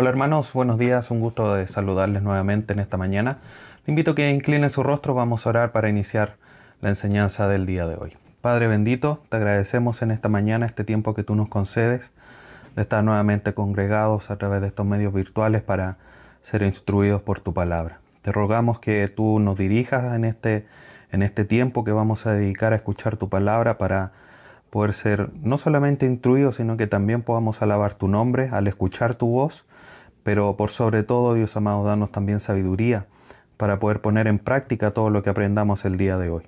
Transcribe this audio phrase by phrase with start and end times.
[0.00, 3.38] Hola hermanos, buenos días, un gusto de saludarles nuevamente en esta mañana.
[3.84, 6.36] Le invito a que incline su rostro, vamos a orar para iniciar
[6.80, 8.12] la enseñanza del día de hoy.
[8.40, 12.12] Padre bendito, te agradecemos en esta mañana este tiempo que tú nos concedes
[12.76, 15.96] de estar nuevamente congregados a través de estos medios virtuales para
[16.42, 17.98] ser instruidos por tu palabra.
[18.22, 20.64] Te rogamos que tú nos dirijas en este,
[21.10, 24.12] en este tiempo que vamos a dedicar a escuchar tu palabra para
[24.70, 29.26] poder ser no solamente instruidos, sino que también podamos alabar tu nombre al escuchar tu
[29.26, 29.64] voz
[30.22, 33.06] pero por sobre todo, Dios amado, danos también sabiduría
[33.56, 36.44] para poder poner en práctica todo lo que aprendamos el día de hoy.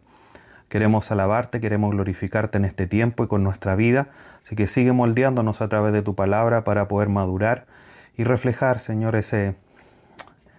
[0.69, 4.09] Queremos alabarte, queremos glorificarte en este tiempo y con nuestra vida,
[4.45, 7.66] así que sigue moldeándonos a través de tu palabra para poder madurar
[8.16, 9.56] y reflejar, Señor, ese,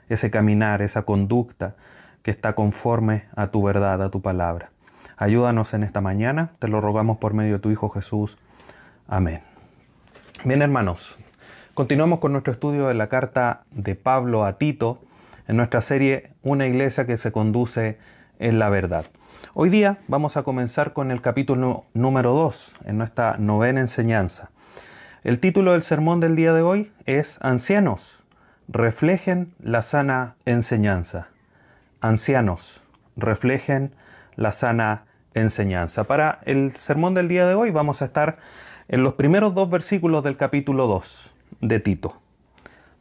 [0.09, 1.75] ese caminar, esa conducta
[2.23, 4.71] que está conforme a tu verdad, a tu palabra.
[5.16, 8.38] Ayúdanos en esta mañana, te lo rogamos por medio de tu Hijo Jesús.
[9.08, 9.41] Amén.
[10.43, 11.19] Bien, hermanos,
[11.81, 14.99] Continuamos con nuestro estudio de la carta de Pablo a Tito
[15.47, 17.97] en nuestra serie Una iglesia que se conduce
[18.37, 19.05] en la verdad.
[19.55, 24.52] Hoy día vamos a comenzar con el capítulo número 2 en nuestra novena enseñanza.
[25.23, 28.21] El título del sermón del día de hoy es Ancianos,
[28.67, 31.29] reflejen la sana enseñanza.
[31.99, 32.83] Ancianos,
[33.15, 33.95] reflejen
[34.35, 36.03] la sana enseñanza.
[36.03, 38.37] Para el sermón del día de hoy vamos a estar
[38.87, 42.20] en los primeros dos versículos del capítulo 2 de Tito.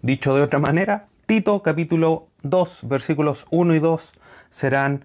[0.02, 4.12] Dicho de otra manera, Tito capítulo 2 versículos 1 y 2
[4.48, 5.04] serán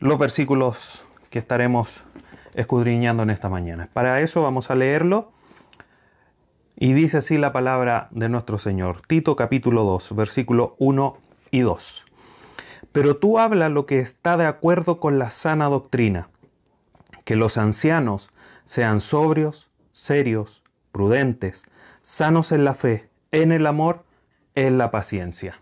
[0.00, 2.02] los versículos que estaremos
[2.54, 3.88] escudriñando en esta mañana.
[3.92, 5.32] Para eso vamos a leerlo
[6.76, 9.02] y dice así la palabra de nuestro Señor.
[9.06, 11.18] Tito capítulo 2 versículo 1
[11.50, 12.04] y 2.
[12.92, 16.28] Pero tú habla lo que está de acuerdo con la sana doctrina,
[17.24, 18.30] que los ancianos
[18.64, 21.64] sean sobrios, serios, prudentes,
[22.04, 24.04] sanos en la fe, en el amor,
[24.54, 25.58] en la paciencia.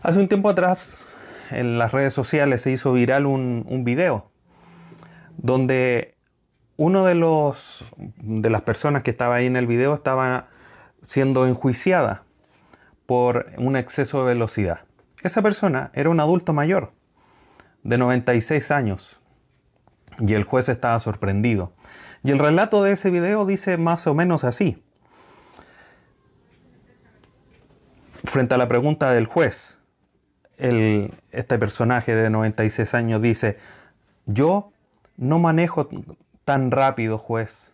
[0.00, 1.04] Hace un tiempo atrás
[1.50, 4.30] en las redes sociales se hizo viral un, un video
[5.38, 6.14] donde
[6.76, 10.48] uno de los de las personas que estaba ahí en el video estaba
[11.02, 12.22] siendo enjuiciada
[13.06, 14.80] por un exceso de velocidad.
[15.22, 16.92] Esa persona era un adulto mayor
[17.82, 19.20] de 96 años
[20.20, 21.72] y el juez estaba sorprendido
[22.24, 24.82] y el relato de ese video dice más o menos así.
[28.24, 29.78] Frente a la pregunta del juez,
[30.56, 33.58] este personaje de 96 años dice,
[34.26, 34.72] yo
[35.16, 35.88] no manejo
[36.44, 37.72] tan rápido, juez.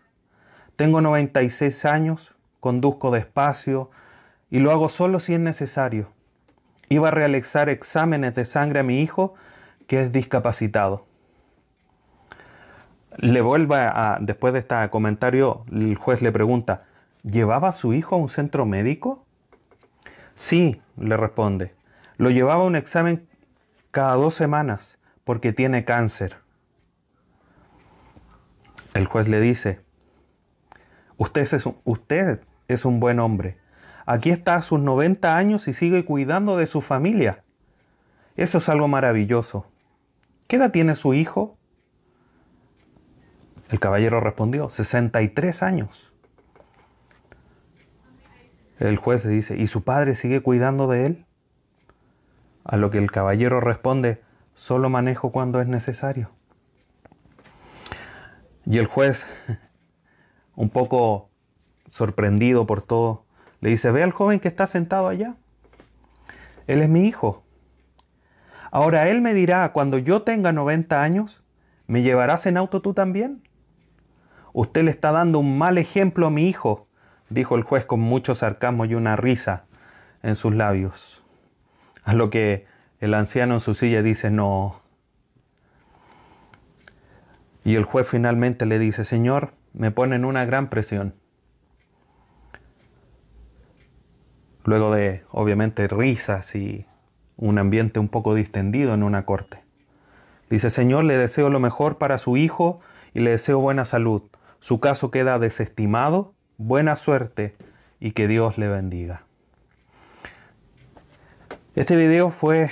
[0.77, 3.91] Tengo 96 años, conduzco despacio
[4.51, 6.11] y lo hago solo si es necesario.
[6.89, 9.35] Iba a realizar exámenes de sangre a mi hijo
[9.87, 11.08] que es discapacitado
[13.19, 16.85] le vuelva a, después de este comentario, el juez le pregunta,
[17.23, 19.25] ¿llevaba a su hijo a un centro médico?
[20.35, 21.75] Sí, le responde,
[22.17, 23.29] lo llevaba a un examen
[23.91, 26.37] cada dos semanas porque tiene cáncer.
[28.95, 29.81] El juez le dice,
[31.17, 33.59] usted es, un, usted es un buen hombre.
[34.07, 37.45] Aquí está a sus 90 años y sigue cuidando de su familia.
[38.37, 39.67] Eso es algo maravilloso.
[40.47, 41.58] ¿Qué edad tiene su hijo?
[43.69, 46.13] El caballero respondió, 63 años.
[48.79, 51.27] El juez dice, ¿y su padre sigue cuidando de él?
[52.65, 54.23] A lo que el caballero responde,
[54.55, 56.31] solo manejo cuando es necesario.
[58.65, 59.27] Y el juez,
[60.55, 61.31] un poco
[61.89, 63.25] sorprendido por todo,
[63.61, 65.37] le dice, ve al joven que está sentado allá.
[66.67, 67.45] Él es mi hijo.
[68.71, 71.43] Ahora él me dirá, cuando yo tenga 90 años,
[71.87, 73.48] ¿me llevarás en auto tú también?
[74.53, 76.89] Usted le está dando un mal ejemplo a mi hijo,
[77.29, 79.65] dijo el juez con mucho sarcasmo y una risa
[80.23, 81.23] en sus labios.
[82.05, 82.67] A lo que
[83.01, 84.81] el anciano en su silla dice, no.
[87.65, 91.15] Y el juez finalmente le dice, Señor, me ponen una gran presión.
[94.65, 96.87] Luego de, obviamente, risas y
[97.37, 99.63] un ambiente un poco distendido en una corte.
[100.51, 102.81] Dice, Señor, le deseo lo mejor para su hijo
[103.13, 104.23] y le deseo buena salud
[104.61, 107.57] su caso queda desestimado, buena suerte
[108.01, 109.23] y que Dios le bendiga.
[111.75, 112.71] Este video fue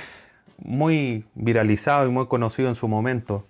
[0.58, 3.46] muy viralizado y muy conocido en su momento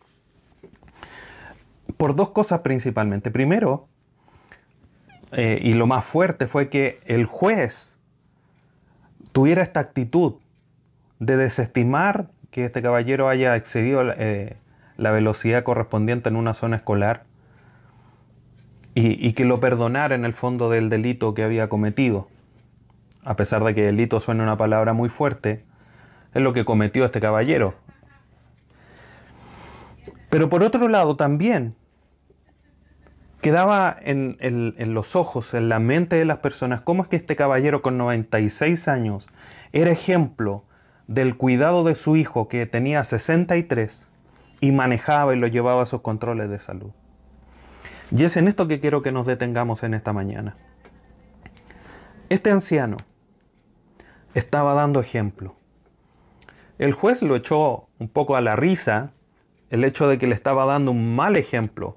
[1.97, 3.31] por dos cosas principalmente.
[3.31, 3.89] Primero,
[5.33, 7.99] eh, y lo más fuerte fue que el juez
[9.33, 10.35] tuviera esta actitud
[11.19, 14.57] de desestimar que este caballero haya excedido eh,
[14.97, 17.26] la velocidad correspondiente en una zona escolar
[18.99, 22.29] y, que lo perdonara en el fondo del delito que había cometido.
[23.25, 25.67] A pesar de que delito suena una palabra muy fuerte,
[26.33, 27.75] es lo que cometió este caballero.
[30.31, 31.77] Pero por otro lado también
[33.43, 37.37] quedaba en, en, los ojos, en la mente de las personas, cómo es que este
[37.37, 39.29] caballero con 96 años
[39.75, 40.65] era ejemplo
[41.07, 44.09] del cuidado de su hijo que tenía 63
[44.63, 46.93] y manejaba y lo llevaba a sus controles de salud.
[48.15, 50.57] Y es en esto que quiero que nos detengamos en esta mañana.
[52.29, 52.97] Este anciano
[54.35, 55.57] estaba dando ejemplo.
[56.79, 59.13] El juez lo echó un poco a la risa
[59.71, 61.97] el hecho de que le estaba dando un mal ejemplo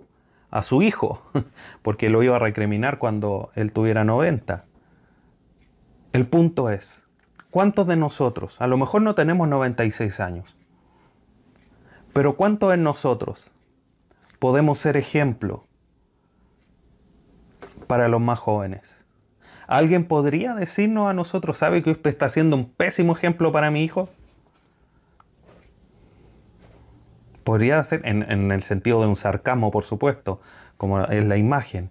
[0.50, 1.22] a su hijo,
[1.82, 4.66] porque lo iba a recriminar cuando él tuviera 90.
[6.14, 7.06] El punto es,
[7.52, 10.58] ¿cuántos de nosotros, a lo mejor no tenemos 96 años,
[12.14, 13.52] pero cuántos de nosotros
[14.40, 15.69] podemos ser ejemplo
[17.90, 18.96] para los más jóvenes.
[19.66, 23.84] ¿Alguien podría decirnos a nosotros, sabe que usted está haciendo un pésimo ejemplo para mi
[23.84, 24.10] hijo?
[27.44, 30.40] Podría ser en, el sentido de un sarcasmo, por supuesto,
[30.78, 31.90] como es la imagen.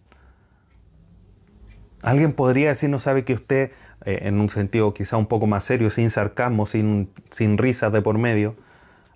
[2.00, 3.72] Alguien podría decirnos, sabe que usted,
[4.04, 8.02] eh, en un sentido quizá un poco más serio, sin sarcasmo, sin, sin risas de
[8.02, 8.54] por medio,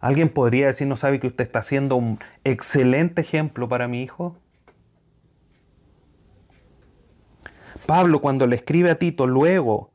[0.00, 4.36] alguien podría decirnos, sabe que usted está haciendo un excelente ejemplo para mi hijo.
[7.86, 9.90] Pablo cuando le escribe a Tito luego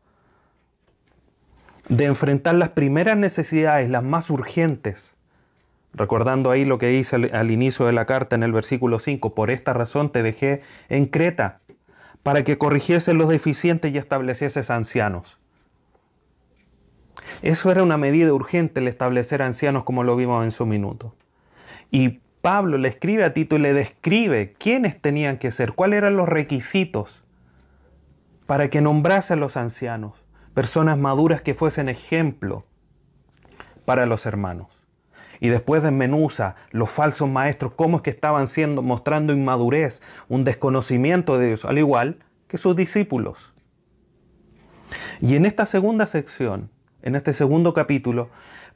[1.89, 5.15] de enfrentar las primeras necesidades, las más urgentes,
[5.93, 9.51] recordando ahí lo que dice al, inicio de la carta en el versículo 5, por
[9.51, 11.61] esta razón te dejé en Creta,
[12.23, 15.37] para que corrigiese los deficientes y establecieses ancianos.
[17.41, 21.15] Eso era una medida urgente el establecer ancianos como lo vimos en su minuto.
[21.89, 26.17] Y Pablo le escribe a Tito y le describe quiénes tenían que ser, cuáles eran
[26.17, 27.23] los requisitos
[28.47, 30.13] para que nombrase a los ancianos,
[30.55, 32.65] personas maduras que fuesen ejemplo
[33.85, 34.67] para los hermanos.
[35.39, 41.37] Y después desmenuza los falsos maestros, cómo es que estaban siendo, mostrando inmadurez, un desconocimiento
[41.37, 43.53] de Dios, al igual que sus discípulos.
[45.21, 46.71] Y en esta segunda sección,
[47.03, 48.29] en este segundo capítulo,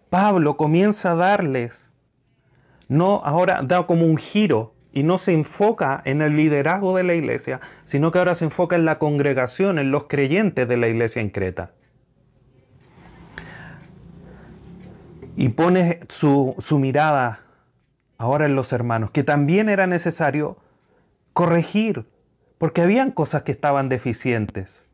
[0.09, 1.89] Pablo comienza a darles,
[2.89, 7.13] no ahora da como un giro y no se enfoca en el liderazgo de la
[7.13, 11.21] iglesia, sino que ahora se enfoca en la congregación, en los creyentes de la iglesia
[11.21, 11.71] en Creta.
[15.35, 17.45] Y pone su, su mirada
[18.17, 20.57] ahora en los hermanos, que también era necesario
[21.33, 22.05] corregir,
[22.57, 24.85] porque habían cosas que estaban deficientes.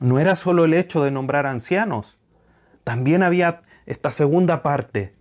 [0.00, 2.18] No era solo el hecho de nombrar ancianos,
[2.84, 5.14] también había esta segunda parte,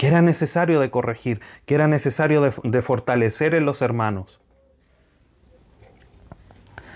[0.00, 4.40] que era necesario de corregir, que era necesario de, fortalecer en los hermanos.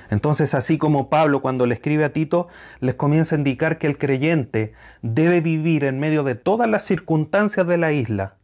[0.08, 2.48] Entonces, así como Pablo cuando le escribe a Tito,
[2.80, 4.72] les comienza a indicar que el creyente
[5.02, 8.36] debe vivir en medio de todas las circunstancias de la isla,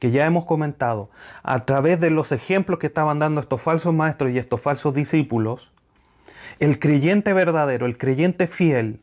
[0.00, 1.10] que ya hemos comentado,
[1.44, 5.70] a través de los ejemplos que estaban dando estos falsos maestros y estos falsos discípulos,
[6.58, 9.00] el creyente verdadero, el creyente fiel,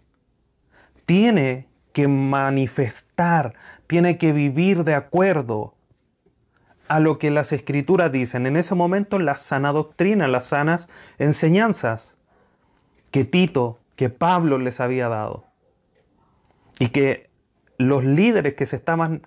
[1.05, 3.53] tiene que manifestar,
[3.87, 5.75] tiene que vivir de acuerdo
[6.89, 8.45] a lo que las escrituras dicen.
[8.45, 12.17] En ese momento la sana doctrina, las sanas enseñanzas
[13.11, 15.45] que Tito, que Pablo les había dado.
[16.79, 17.29] Y que
[17.77, 19.21] los líderes que se estaban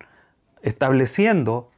[0.61, 1.71] estableciendo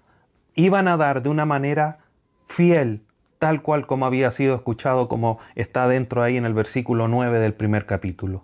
[0.55, 2.00] iban a dar de una manera
[2.48, 3.05] fiel,
[3.39, 7.53] tal cual como había sido escuchado, como está dentro ahí en el versículo 9 del
[7.53, 8.43] primer capítulo.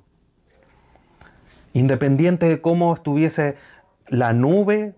[1.77, 3.55] Independiente de cómo estuviese
[4.07, 4.95] la nube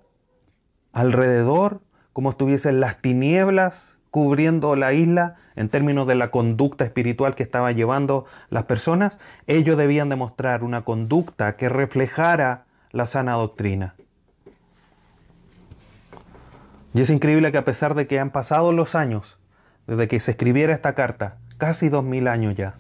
[0.94, 1.82] alrededor,
[2.14, 7.76] cómo estuviesen las tinieblas cubriendo la isla en términos de la conducta espiritual que estaban
[7.76, 13.96] llevando las personas, ellos debían demostrar una conducta que reflejara la sana doctrina.
[16.94, 19.38] Y es increíble que a pesar de que han pasado los años
[19.86, 22.76] desde que se escribiera esta carta, casi dos mil años ya,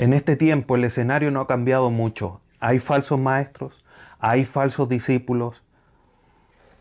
[0.00, 2.40] En este tiempo el escenario no ha cambiado mucho.
[2.58, 3.84] Hay falsos maestros,
[4.18, 5.62] hay falsos discípulos.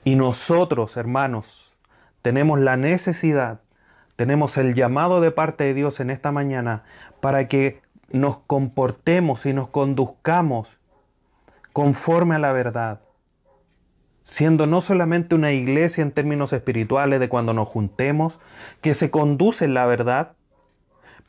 [0.05, 1.73] Y nosotros, hermanos,
[2.21, 3.59] tenemos la necesidad,
[4.15, 6.85] tenemos el llamado de parte de Dios en esta mañana
[7.19, 10.79] para que nos comportemos y nos conduzcamos
[11.73, 13.01] conforme a la verdad,
[14.23, 18.39] siendo no solamente una iglesia en términos espirituales de cuando nos juntemos,
[18.79, 20.37] que se conduce la verdad,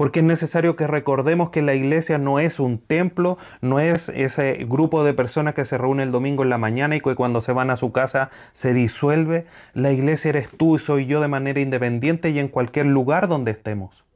[0.00, 4.64] porque es necesario que recordemos que la iglesia no es un templo, no es ese
[4.66, 7.52] grupo de personas que se reúne el domingo en la mañana y que cuando se
[7.52, 9.44] van a su casa se disuelve.
[9.74, 13.50] La iglesia eres tú y soy yo de manera independiente y en cualquier lugar donde
[13.50, 14.06] estemos.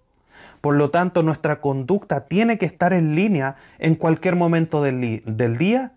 [0.63, 5.59] Por lo tanto, nuestra conducta tiene que estar en línea en cualquier momento del, del
[5.59, 5.93] día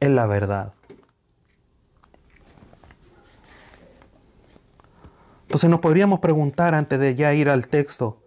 [0.00, 0.72] en la verdad.
[5.42, 8.25] Entonces nos podríamos preguntar antes de ya ir al texto,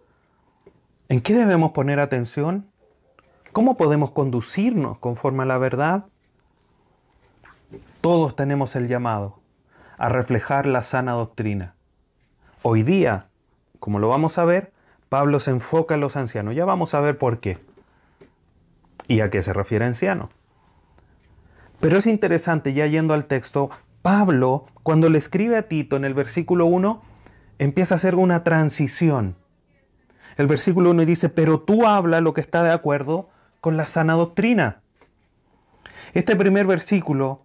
[1.10, 2.70] ¿en qué debemos poner atención?
[3.52, 6.06] ¿Cómo podemos conducirnos conforme a la verdad?
[8.00, 9.40] Todos tenemos el llamado
[9.98, 11.74] a reflejar la sana doctrina.
[12.62, 13.28] Hoy día,
[13.80, 14.72] como lo vamos a ver,
[15.08, 16.54] Pablo se enfoca en los ancianos.
[16.54, 17.58] Ya vamos a ver por qué.
[19.08, 20.30] ¿Y a qué se refiere anciano?
[21.80, 26.14] Pero es interesante, ya yendo al texto, Pablo, cuando le escribe a Tito en el
[26.14, 27.02] versículo 1,
[27.58, 29.34] empieza a hacer una transición.
[30.40, 33.28] El versículo 1 dice, pero tú habla lo que está de acuerdo
[33.60, 34.80] con la sana doctrina.
[36.14, 37.44] Este primer versículo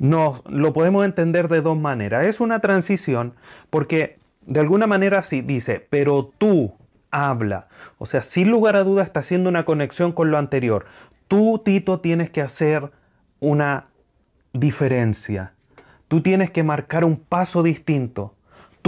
[0.00, 2.24] no, lo podemos entender de dos maneras.
[2.24, 3.36] Es una transición
[3.70, 6.74] porque de alguna manera sí dice, pero tú
[7.12, 7.68] habla.
[7.98, 10.86] O sea, sin lugar a duda está haciendo una conexión con lo anterior.
[11.28, 12.90] Tú, Tito, tienes que hacer
[13.38, 13.86] una
[14.52, 15.52] diferencia.
[16.08, 18.34] Tú tienes que marcar un paso distinto.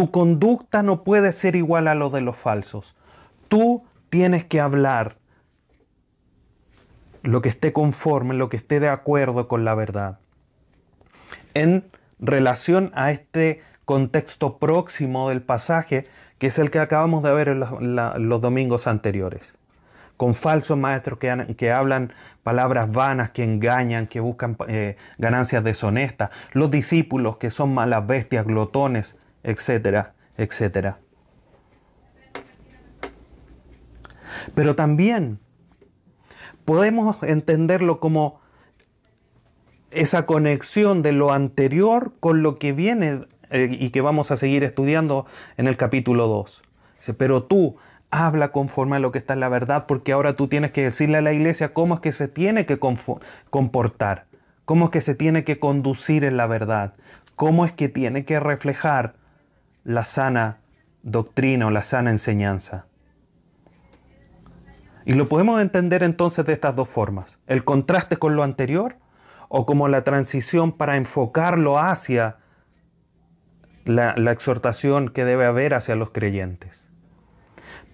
[0.00, 2.96] Tu conducta no puede ser igual a lo de los falsos.
[3.48, 5.18] Tú tienes que hablar
[7.22, 10.18] lo que esté conforme, lo que esté de acuerdo con la verdad.
[11.52, 11.84] En
[12.18, 16.06] relación a este contexto próximo del pasaje,
[16.38, 19.54] que es el que acabamos de ver en los, domingos anteriores,
[20.16, 26.70] con falsos maestros que, hablan palabras vanas, que engañan, que buscan eh, ganancias deshonestas, los
[26.70, 30.98] discípulos que son malas bestias, glotones, etcétera, etcétera.
[34.54, 35.38] Pero también
[36.64, 38.40] podemos entenderlo como
[39.90, 44.62] esa conexión de lo anterior con lo que viene eh, y que vamos a seguir
[44.62, 46.62] estudiando en el capítulo 2.
[47.16, 47.76] pero tú
[48.10, 51.18] habla conforme a lo que está en la verdad, porque ahora tú tienes que decirle
[51.18, 54.26] a la iglesia cómo es que se tiene que comportar,
[54.64, 56.94] cómo es que se tiene que conducir en la verdad,
[57.36, 59.14] cómo es que tiene que reflejar
[59.84, 60.58] la sana
[61.02, 62.86] doctrina o la sana enseñanza.
[65.04, 67.38] Y lo podemos entender entonces de estas dos formas.
[67.46, 68.96] El contraste con lo anterior
[69.48, 72.36] o como la transición para enfocarlo hacia
[73.84, 76.88] la, exhortación que debe haber hacia los creyentes.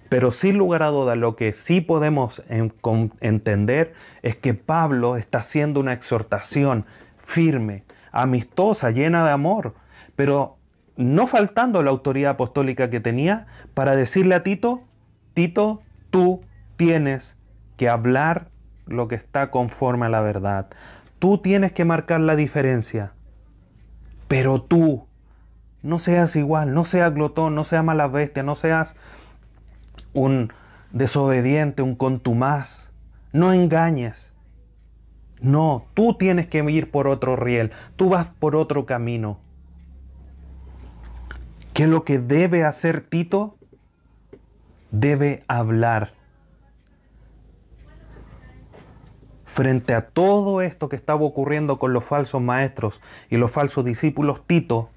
[0.09, 5.81] Pero sin lugar a duda lo que sí podemos entender es que Pablo está haciendo
[5.81, 9.75] una exhortación firme, amistosa, llena de amor,
[10.14, 10.55] pero
[10.96, 14.82] no faltando la autoridad apostólica que tenía para decirle a Tito,
[15.34, 16.42] Tito, tú
[16.76, 17.36] tienes
[17.76, 18.50] que hablar
[18.86, 20.68] lo que está conforme a la verdad.
[21.18, 23.12] Tú tienes que marcar la diferencia.
[24.28, 25.06] Pero tú,
[25.82, 28.96] no seas igual, no seas glotón, no seas mala bestia, no seas
[30.12, 30.52] un
[30.92, 32.90] desobediente, un contumaz.
[33.32, 34.34] No engañes.
[35.40, 39.40] No, tú tienes que ir por otro riel, tú vas por otro camino.
[41.76, 43.59] ¿Qué es lo que debe hacer Tito?
[44.92, 46.14] Debe hablar.
[49.45, 54.47] Frente a todo esto que estaba ocurriendo con los falsos maestros y los falsos discípulos,
[54.47, 54.88] Tito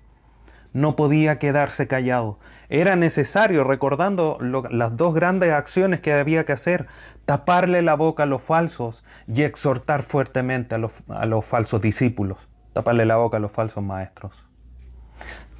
[0.71, 2.39] no podía quedarse callado.
[2.69, 6.87] Era necesario, recordando las dos grandes acciones que había que hacer,
[7.25, 12.47] taparle la boca a los falsos y exhortar fuertemente a los, a los falsos discípulos,
[12.71, 14.48] taparle la boca a los falsos maestros.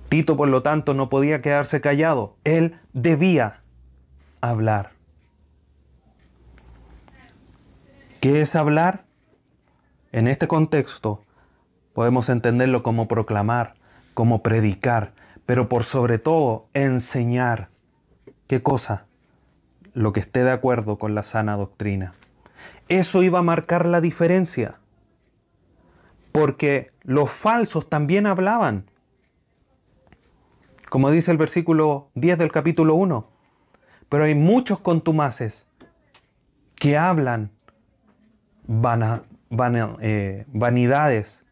[0.10, 2.36] Tito, por lo tanto, no podía quedarse callado.
[2.44, 3.62] Él debía
[4.42, 4.92] hablar.
[8.20, 9.06] ¿Qué es hablar?
[10.12, 11.24] En este contexto
[11.94, 13.75] podemos entenderlo como proclamar,
[14.13, 15.13] como predicar,
[15.46, 17.70] pero por sobre todo enseñar.
[18.48, 19.06] ¿Qué cosa?
[19.94, 22.13] Lo que esté de acuerdo con la sana doctrina.
[22.88, 24.80] Eso iba a marcar la diferencia,
[26.32, 28.89] porque los falsos también hablaban,
[30.89, 33.29] como dice el versículo 10 del capítulo 1.
[34.10, 35.67] Pero hay muchos contumaces
[36.75, 37.51] que hablan
[40.01, 41.46] eh, vanidades.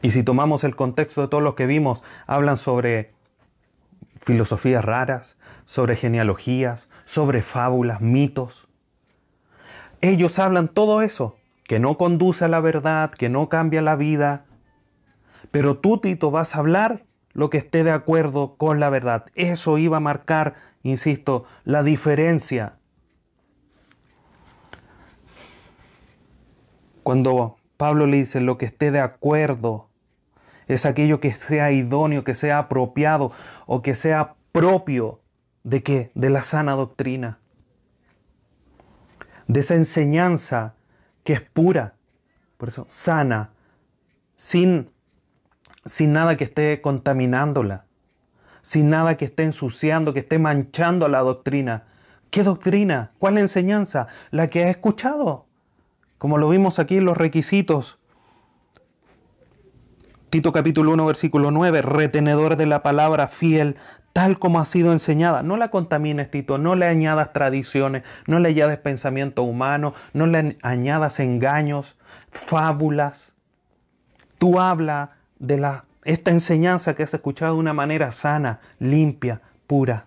[0.00, 3.14] Y si tomamos el contexto de todos los que vimos, hablan sobre
[4.20, 8.68] filosofías raras, sobre genealogías, sobre fábulas, mitos.
[10.00, 14.46] Ellos hablan todo eso, que no conduce a la verdad, que no cambia la vida.
[15.50, 17.06] Pero tú, Tito, vas a hablar
[17.36, 19.26] lo que esté de acuerdo con la verdad.
[19.34, 20.54] Eso iba a marcar
[20.90, 22.78] insisto, la diferencia.
[27.02, 29.88] Cuando Pablo le dice lo que esté de acuerdo,
[30.66, 33.30] es aquello que sea idóneo, que sea apropiado
[33.66, 35.20] o que sea propio
[35.62, 36.10] de qué?
[36.14, 37.38] De la sana doctrina.
[39.46, 40.74] De esa enseñanza
[41.22, 41.94] que es pura,
[42.56, 43.52] por eso sana,
[44.34, 44.90] sin,
[45.86, 47.84] sin nada que esté contaminándola,
[48.60, 51.84] sin nada que esté ensuciando, que esté manchando la doctrina.
[52.30, 53.12] ¿Qué doctrina?
[53.18, 54.08] ¿Cuál enseñanza?
[54.30, 55.46] La que ha escuchado.
[56.18, 57.98] Como lo vimos aquí en los requisitos.
[60.28, 63.76] Tito capítulo 1 versículo 9, retenedor de la palabra fiel,
[64.12, 65.44] tal como ha sido enseñada.
[65.44, 70.58] No la contamines, Tito, no le añadas tradiciones, no le añades pensamiento humano, no le
[70.62, 71.96] añadas engaños,
[72.30, 73.36] fábulas.
[74.38, 80.06] Tú habla de la, esta enseñanza que has escuchado de una manera sana, limpia, pura.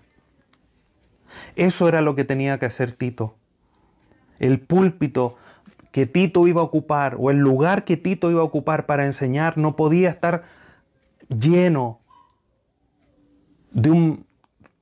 [1.55, 3.36] Eso era lo que tenía que hacer Tito.
[4.39, 5.36] El púlpito
[5.91, 9.57] que Tito iba a ocupar o el lugar que Tito iba a ocupar para enseñar
[9.57, 10.43] no podía estar
[11.27, 12.00] lleno
[13.71, 14.29] de un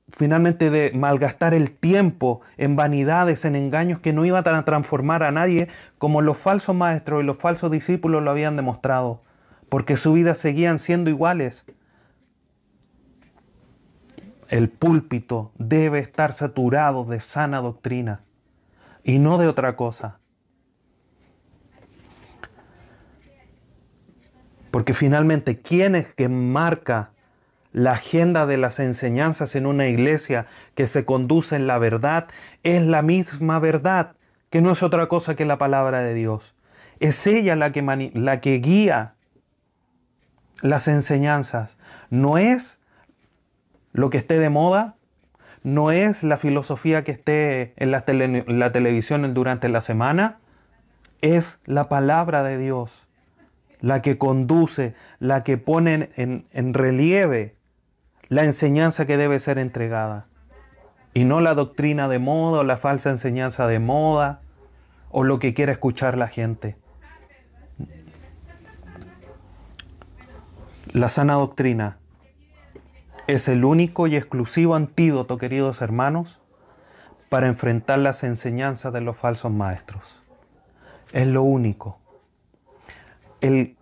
[0.08, 5.30] finalmente de malgastar el tiempo en vanidades, en engaños que no iban a transformar a
[5.30, 9.22] nadie como los falsos maestros y los falsos discípulos lo habían demostrado,
[9.68, 11.64] porque su vida seguían siendo iguales.
[14.48, 18.22] El púlpito debe estar saturado de sana doctrina
[19.04, 20.18] y no de otra cosa.
[24.70, 27.10] Porque finalmente, ¿quién es que marca
[27.72, 32.28] la agenda de las enseñanzas en una iglesia que se conduce en la verdad?
[32.62, 34.16] Es la misma verdad,
[34.50, 36.54] que no es otra cosa que la palabra de Dios.
[37.00, 39.14] Es ella la que, la que guía
[40.62, 41.76] las enseñanzas.
[42.10, 42.80] No es
[43.92, 44.96] lo que esté de moda,
[45.62, 48.04] no es la filosofía que esté en la,
[48.72, 50.36] televisión durante la semana,
[51.20, 53.08] es la palabra de Dios
[53.80, 57.54] la que conduce, la que pone en, relieve
[58.28, 60.26] la enseñanza que debe ser entregada.
[61.14, 64.40] Y no la doctrina de moda o la falsa enseñanza de moda
[65.10, 66.76] o lo que quiera escuchar la gente.
[70.92, 71.98] La sana doctrina
[73.26, 76.40] es el único y exclusivo antídoto, queridos hermanos,
[77.28, 80.22] para enfrentar las enseñanzas de los falsos maestros.
[81.12, 81.98] Es lo único
[83.40, 83.76] el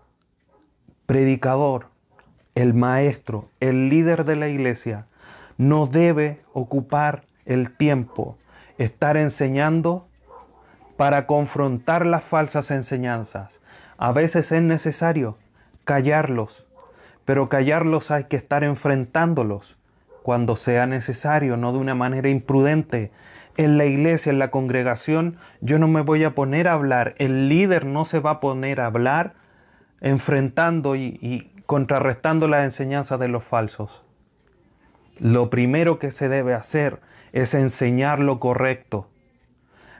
[1.06, 1.88] predicador,
[2.54, 5.06] el maestro, el líder de la iglesia,
[5.56, 8.36] no debe ocupar el tiempo,
[8.78, 10.08] estar enseñando
[10.96, 13.60] para confrontar las falsas enseñanzas.
[13.96, 15.38] A veces es necesario
[15.84, 16.65] callarlos,
[17.26, 19.76] pero callarlos hay que estar enfrentándolos
[20.22, 23.12] cuando sea necesario, no de una manera imprudente.
[23.56, 27.48] En la iglesia, en la congregación, yo no me voy a poner a hablar, el
[27.48, 29.34] líder no se va a poner a hablar
[30.00, 34.04] enfrentando y, contrarrestando las enseñanzas de los falsos.
[35.18, 37.00] Lo primero que se debe hacer
[37.32, 39.08] es enseñar lo correcto.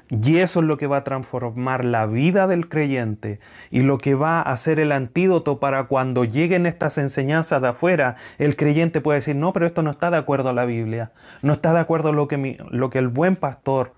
[0.08, 3.40] Y eso es lo que va a transformar la vida del creyente
[3.70, 8.14] y lo que va a ser el antídoto para cuando lleguen estas enseñanzas de afuera,
[8.38, 11.54] el creyente puede decir, no, pero esto no está de acuerdo a la Biblia, no
[11.54, 13.94] está de acuerdo a lo que, lo que el buen pastor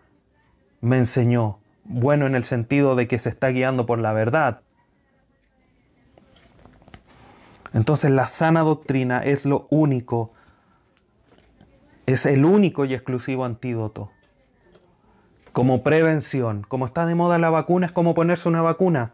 [0.81, 1.59] me enseñó.
[1.85, 4.61] Bueno en el sentido de que se está guiando por la verdad,
[7.75, 10.33] entonces la sana doctrina es lo único,
[12.07, 14.11] es el único y exclusivo antídoto.
[15.59, 19.11] Como prevención, como está de moda la vacuna, es como ponerse una vacuna.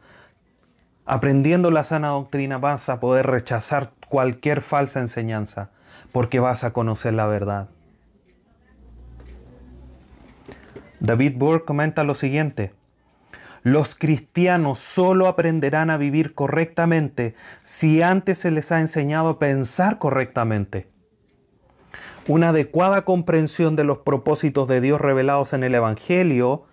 [1.06, 5.70] Aprendiendo la sana doctrina vas a poder rechazar cualquier falsa enseñanza,
[6.12, 7.70] porque vas a conocer la verdad.
[11.00, 12.74] David Burke comenta lo siguiente.
[13.62, 19.96] Los cristianos solo aprenderán a vivir correctamente si antes se les ha enseñado a pensar
[19.96, 20.93] correctamente.
[22.26, 26.64] Una adecuada comprensión de los propósitos de Dios revelados en el Evangelio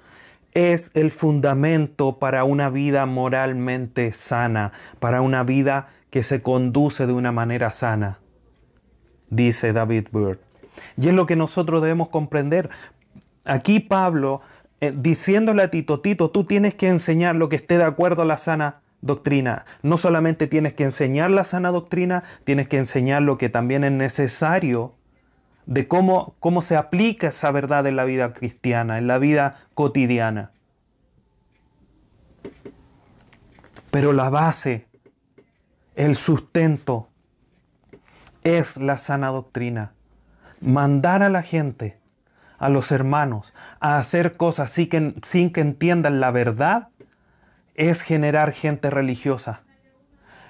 [0.53, 7.13] es el fundamento para una vida moralmente sana, para una vida que se conduce de
[7.13, 8.19] una manera sana,
[9.29, 10.39] dice David Bird.
[10.95, 12.69] Y es lo que nosotros debemos comprender.
[13.43, 14.41] Aquí Pablo
[14.79, 18.25] eh, diciéndole a Tito, Tito, tú tienes que enseñar lo que esté de acuerdo a
[18.25, 19.65] la sana doctrina.
[19.83, 23.91] No solamente tienes que enseñar la sana doctrina, tienes que enseñar lo que también es
[23.91, 24.95] necesario
[25.65, 30.52] de cómo, cómo se aplica esa verdad en la vida cristiana, en la vida cotidiana.
[33.91, 34.88] Pero la base,
[35.95, 37.10] el sustento,
[38.43, 39.93] es la sana doctrina.
[40.62, 42.00] Mandar a la gente
[42.58, 46.89] a los hermanos a hacer cosas sin que, sin que entiendan la verdad
[47.76, 49.63] es generar gente religiosa.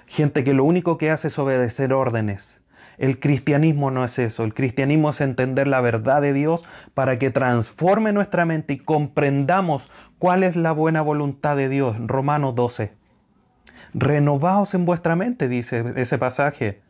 [0.06, 2.61] Gente que lo único que hace es obedecer órdenes.
[2.98, 4.44] El cristianismo no es eso.
[4.44, 9.90] El cristianismo es entender la verdad de Dios para que transforme nuestra mente y comprendamos
[10.18, 11.96] cuál es la buena voluntad de Dios.
[12.06, 12.92] Romanos 12.
[13.94, 16.80] Renovaos en vuestra mente, dice ese pasaje,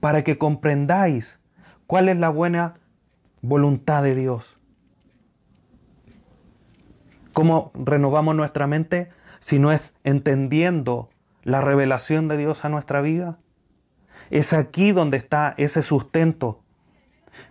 [0.00, 1.40] para que comprendáis
[1.86, 2.74] cuál es la buena
[3.40, 4.58] voluntad de Dios.
[7.32, 11.10] ¿Cómo renovamos nuestra mente si no es entendiendo
[11.42, 13.38] la revelación de Dios a nuestra vida?
[14.30, 16.62] Es aquí donde está ese sustento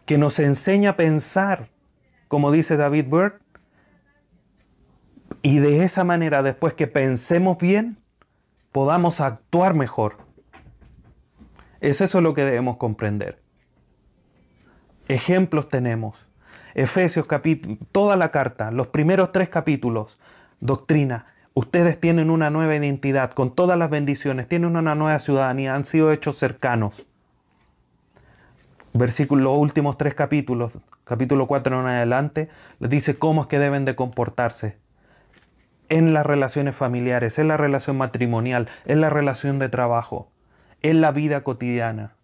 [0.06, 1.70] que nos enseña a pensar,
[2.28, 3.34] como dice David Bird,
[5.42, 8.00] y de esa manera, después que pensemos bien,
[8.72, 10.18] podamos actuar mejor.
[11.82, 13.42] Es eso lo que debemos comprender.
[15.08, 16.28] Ejemplos tenemos.
[16.74, 17.28] Efesios
[17.92, 20.18] toda la carta, los primeros tres capítulos,
[20.60, 21.28] doctrina.
[21.58, 26.12] Ustedes tienen una nueva identidad con todas las bendiciones, tienen una nueva ciudadanía, han sido
[26.12, 27.06] hechos cercanos.
[28.92, 33.86] Versículo, los últimos tres capítulos, capítulo 4 en adelante, les dice cómo es que deben
[33.86, 34.78] de comportarse
[35.88, 40.30] en las relaciones familiares, en la relación matrimonial, en la relación de trabajo,
[40.82, 42.16] en la vida cotidiana.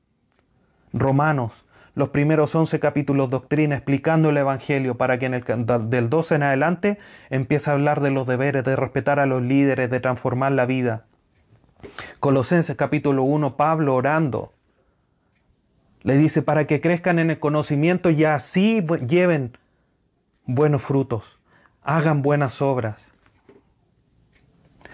[0.92, 1.64] Romanos,
[1.94, 5.44] los primeros 11 capítulos doctrina explicando el Evangelio para que en el,
[5.90, 6.98] del 12 en adelante
[7.30, 11.06] empiece a hablar de los deberes, de respetar a los líderes, de transformar la vida.
[12.20, 14.54] Colosenses capítulo 1, Pablo orando.
[16.04, 19.58] Le dice para que crezcan en el conocimiento y así lleven
[20.46, 21.40] buenos frutos,
[21.84, 23.12] hagan buenas obras.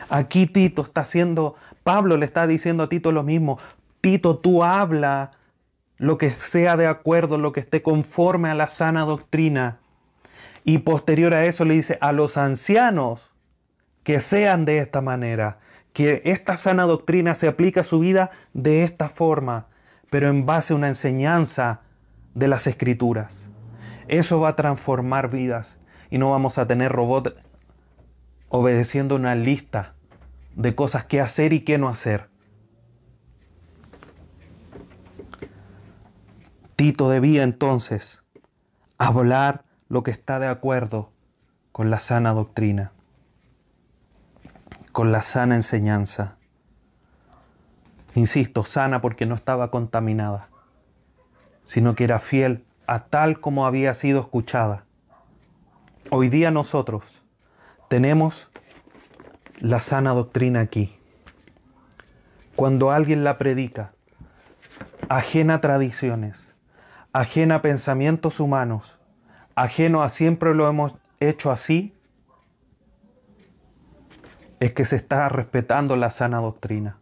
[0.09, 3.59] Aquí Tito está haciendo, Pablo le está diciendo a Tito lo mismo.
[4.01, 5.31] Tito, tú habla
[5.97, 9.79] lo que sea de acuerdo, lo que esté conforme a la sana doctrina.
[10.63, 13.31] Y posterior a eso le dice a los ancianos
[14.03, 15.59] que sean de esta manera,
[15.93, 19.67] que esta sana doctrina se aplique a su vida de esta forma,
[20.09, 21.81] pero en base a una enseñanza
[22.35, 23.49] de las escrituras.
[24.07, 25.77] Eso va a transformar vidas
[26.09, 27.33] y no vamos a tener robots
[28.49, 29.95] obedeciendo una lista
[30.55, 32.29] de cosas que hacer y qué no hacer.
[36.77, 38.21] Tito debía entonces
[38.99, 41.11] hablar lo que está de acuerdo
[41.71, 42.91] con la sana doctrina,
[44.91, 46.37] con la sana enseñanza.
[48.13, 50.49] Insisto, sana porque no estaba contaminada,
[51.65, 54.85] sino que era fiel a tal como había sido escuchada.
[56.11, 57.25] Hoy día nosotros
[57.87, 58.51] tenemos
[59.57, 60.95] la sana doctrina aquí.
[62.55, 63.93] Cuando alguien la predica,
[65.09, 66.46] ajena a tradiciones,
[67.17, 68.99] ajena a pensamientos humanos,
[69.55, 71.95] ajeno a siempre lo hemos hecho así,
[74.59, 76.99] es que se está respetando la sana doctrina.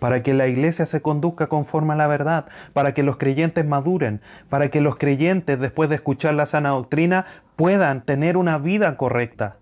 [0.00, 4.20] Para que la iglesia se conduzca conforme a la verdad, para que los creyentes maduren,
[4.50, 7.24] para que los creyentes después de escuchar la sana doctrina
[7.56, 9.56] puedan tener una vida correcta,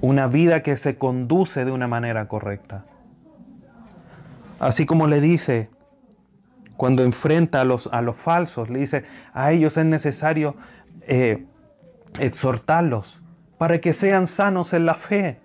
[0.00, 2.86] una vida que se conduce de una manera correcta.
[4.58, 5.70] Así como le dice
[6.82, 10.56] cuando enfrenta a los, a los falsos, le dice, a ellos es necesario
[11.02, 11.46] eh,
[12.18, 13.22] exhortarlos
[13.56, 15.38] para que sean sanos en la fe,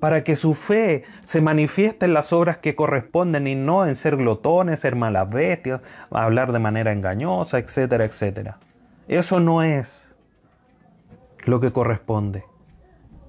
[0.00, 4.16] para que su fe se manifieste en las obras que corresponden y no en ser
[4.16, 8.58] glotones, ser malas bestias, hablar de manera engañosa, etcétera, etcétera.
[9.06, 10.14] Eso no es
[11.44, 12.42] lo que corresponde.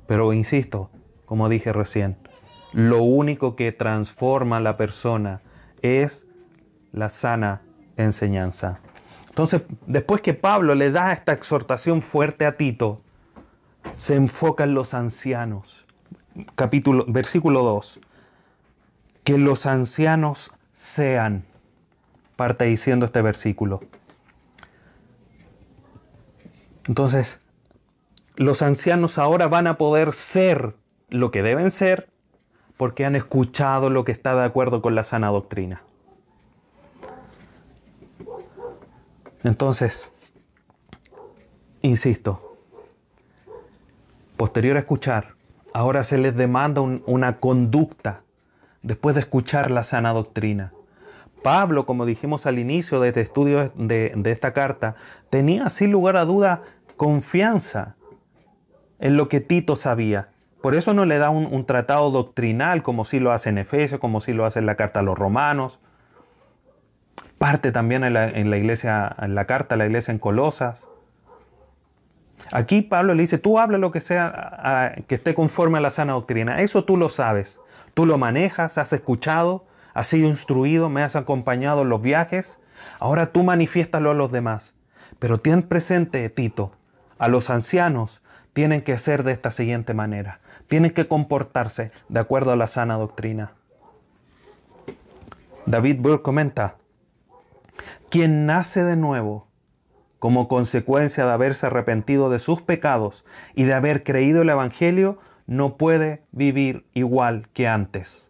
[0.07, 0.89] Pero insisto,
[1.25, 2.15] como dije recién,
[2.71, 5.41] lo único que transforma a la persona
[5.81, 6.27] es
[6.95, 7.61] la sana
[7.97, 8.79] enseñanza.
[9.29, 13.01] Entonces, después que Pablo le da esta exhortación fuerte a Tito,
[13.91, 15.85] se enfoca en los ancianos.
[16.55, 17.99] Capítulo, versículo 2.
[19.25, 21.45] Que los ancianos sean,
[22.37, 23.81] parte diciendo este versículo.
[26.87, 27.43] Entonces,
[28.37, 30.75] los ancianos ahora van a poder ser
[31.09, 32.09] lo que deben ser
[32.77, 35.83] porque han escuchado lo que está de acuerdo con la sana doctrina.
[39.45, 40.11] Entonces,
[41.81, 42.57] insisto,
[44.37, 45.35] posterior a escuchar,
[45.71, 48.23] ahora se les demanda una conducta
[48.81, 50.73] después de escuchar la sana doctrina.
[51.43, 54.95] Pablo, como dijimos al inicio de este estudio de, esta carta,
[55.29, 56.63] tenía sin lugar a duda
[56.97, 57.97] confianza
[58.97, 60.29] en lo que Tito sabía.
[60.63, 64.21] Por eso no le da un, tratado doctrinal como si lo hace en Efesios, como
[64.21, 65.79] si lo hace en la carta a los romanos.
[67.45, 70.87] Parte también en la, iglesia, en la carta la iglesia en Colosas.
[72.51, 76.13] Aquí Pablo le dice, tú habla lo que sea que esté conforme a la sana
[76.13, 76.61] doctrina.
[76.61, 77.59] Eso tú lo sabes.
[77.93, 82.63] Tú lo manejas, has escuchado, has sido instruido, me has acompañado en los viajes.
[82.97, 84.73] Ahora tú manifiéstalo a los demás.
[85.19, 86.71] Pero ten presente, Tito,
[87.19, 90.39] a los ancianos tienen que ser de esta siguiente manera.
[90.67, 93.51] Tienen que comportarse de acuerdo a la sana doctrina.
[95.67, 96.77] David Burr comenta,
[98.09, 99.47] quien nace de nuevo
[100.19, 105.77] como consecuencia de haberse arrepentido de sus pecados y de haber creído el Evangelio, no
[105.77, 108.29] puede vivir igual que antes.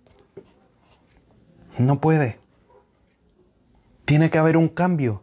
[1.78, 2.40] No puede.
[4.04, 5.22] Tiene que haber un cambio.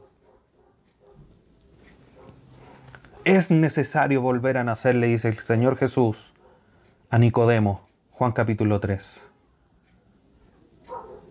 [3.25, 6.33] Es necesario volver a nacer, le dice el Señor Jesús
[7.11, 9.29] a Nicodemo, Juan capítulo 3.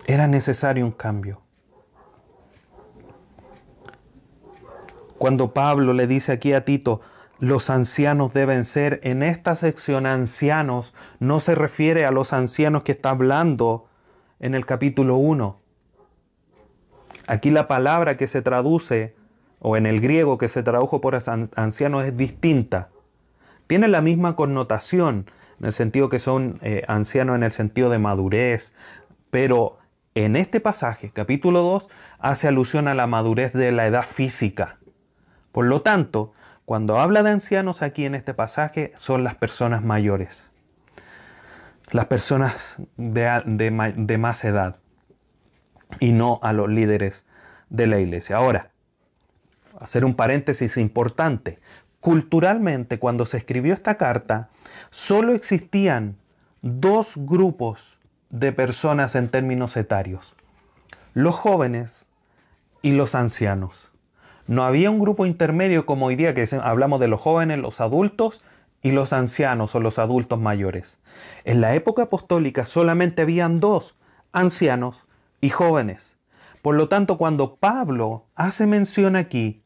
[0.06, 1.42] Era necesario un cambio.
[5.22, 7.00] Cuando Pablo le dice aquí a Tito,
[7.38, 12.94] los ancianos deben ser, en esta sección ancianos no se refiere a los ancianos que
[12.94, 13.86] está hablando
[14.40, 15.62] en el capítulo 1.
[17.28, 19.14] Aquí la palabra que se traduce,
[19.60, 22.90] o en el griego que se tradujo por ancianos es distinta.
[23.68, 25.30] Tiene la misma connotación,
[25.60, 28.74] en el sentido que son eh, ancianos en el sentido de madurez,
[29.30, 29.78] pero
[30.16, 34.80] en este pasaje, capítulo 2, hace alusión a la madurez de la edad física.
[35.52, 36.34] Por lo tanto,
[36.66, 40.50] cuando habla de ancianos aquí en este pasaje, son las personas mayores,
[41.92, 44.78] las personas de, más edad,
[46.00, 47.26] y no a los líderes
[47.70, 48.38] de la iglesia.
[48.38, 48.72] Ahora,
[49.80, 51.60] hacer un paréntesis importante.
[52.00, 54.50] Culturalmente, cuando se escribió esta carta,
[54.90, 56.16] solo existían
[56.62, 60.36] dos grupos de personas en términos etarios,
[61.14, 62.08] los jóvenes
[62.82, 63.91] y los ancianos.
[64.48, 68.42] No había un grupo intermedio como hoy día que hablamos de los jóvenes, los adultos
[68.82, 70.98] y los ancianos o los adultos mayores.
[71.44, 73.98] En la época apostólica solamente habían dos,
[74.32, 75.08] ancianos
[75.40, 76.16] y jóvenes.
[76.62, 79.64] Por lo tanto, cuando Pablo hace mención aquí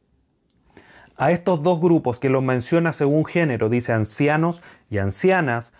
[1.17, 5.73] a estos dos grupos que los menciona según género, dice ancianos y ancianas,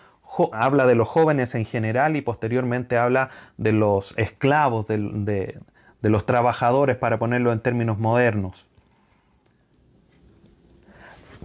[0.52, 5.60] habla de los jóvenes en general y posteriormente habla de los esclavos, de
[6.02, 8.66] los trabajadores, para ponerlo en términos modernos.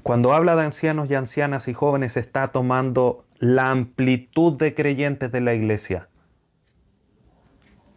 [0.04, 5.42] Cuando habla de ancianos y ancianas y jóvenes está tomando la amplitud de creyentes de
[5.42, 6.08] la iglesia.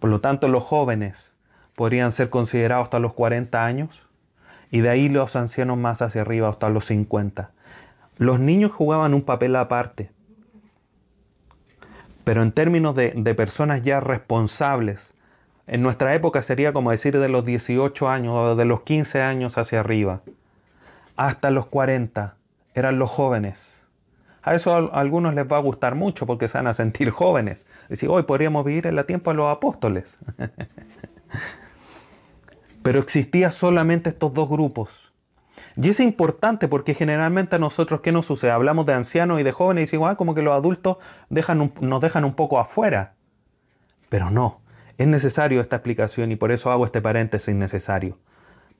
[0.00, 1.34] Por lo tanto, los jóvenes
[1.74, 4.06] podrían ser considerados hasta los 40 años
[4.70, 7.52] y de ahí los ancianos más hacia arriba hasta los 50.
[8.18, 10.10] Los niños jugaban un papel aparte,
[12.22, 15.10] pero en términos de, de personas ya responsables,
[15.66, 19.56] en nuestra época sería como decir de los 18 años o de los 15 años
[19.56, 20.20] hacia arriba
[21.16, 22.36] hasta los 40
[22.74, 23.82] eran los jóvenes.
[24.42, 27.66] A eso a algunos les va a gustar mucho porque se van a sentir jóvenes.
[27.88, 30.18] Decir, hoy podríamos vivir en el tiempo de los apóstoles.
[32.82, 35.12] Pero existía solamente estos dos grupos.
[35.76, 38.50] Y es importante porque generalmente a nosotros, ¿qué nos sucede?
[38.50, 40.98] Hablamos de ancianos y de jóvenes y decimos, ah, como que los adultos
[41.30, 43.14] nos dejan un poco afuera.
[44.10, 44.60] Pero no,
[44.98, 48.18] es necesario esta explicación y por eso hago este paréntesis necesario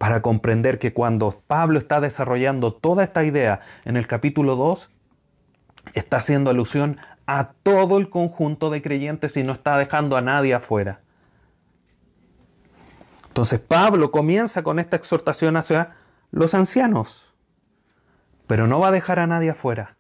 [0.05, 4.91] para comprender que cuando Pablo está desarrollando toda esta idea en el capítulo 2,
[5.95, 10.53] está haciendo alusión a todo el conjunto de creyentes y no está dejando a nadie
[10.53, 11.01] afuera.
[13.29, 15.95] Entonces Pablo comienza con esta exhortación hacia
[16.33, 17.35] los ancianos,
[18.47, 19.97] pero no va a dejar a nadie afuera,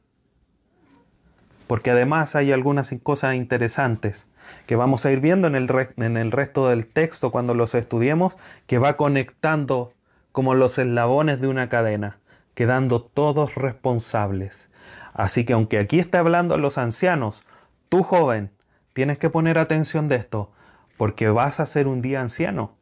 [1.66, 4.26] porque además hay algunas cosas interesantes
[4.66, 8.96] que vamos a ir viendo en el, resto del texto cuando los estudiemos, que va
[8.96, 9.92] conectando
[10.32, 12.18] como los eslabones de una cadena,
[12.54, 14.70] quedando todos responsables.
[15.12, 17.44] Así que aunque aquí está hablando a los ancianos,
[17.88, 18.50] tú joven,
[18.92, 20.50] tienes que poner atención de esto,
[20.96, 22.76] porque vas a ser un día anciano.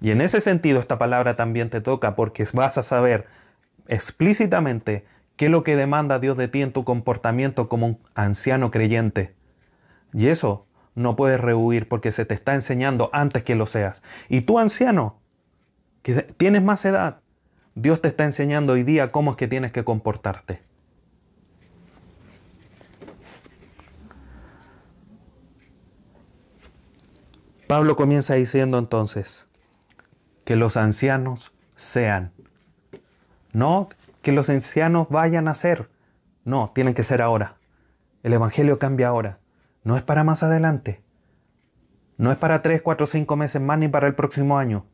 [0.00, 3.26] Y en ese sentido esta palabra también te toca, porque vas a saber
[3.88, 5.04] explícitamente
[5.36, 9.34] qué es lo que demanda Dios de ti en tu comportamiento como un anciano creyente.
[10.12, 10.65] Y eso
[10.96, 14.02] no puedes rehuir porque se te está enseñando antes que lo seas.
[14.28, 15.20] Y tú anciano,
[16.02, 17.20] que tienes más edad,
[17.76, 20.62] Dios te está enseñando hoy día cómo es que tienes que comportarte.
[27.68, 29.48] Pablo comienza diciendo entonces
[30.44, 32.32] que los ancianos sean.
[33.52, 33.88] No
[34.22, 35.88] que los ancianos vayan a ser.
[36.44, 37.58] No, tienen que ser ahora.
[38.24, 39.38] El Evangelio cambia ahora.
[39.86, 41.00] No es para más adelante.
[42.16, 44.84] No es para 3, 4, 5 meses más ni para el próximo año.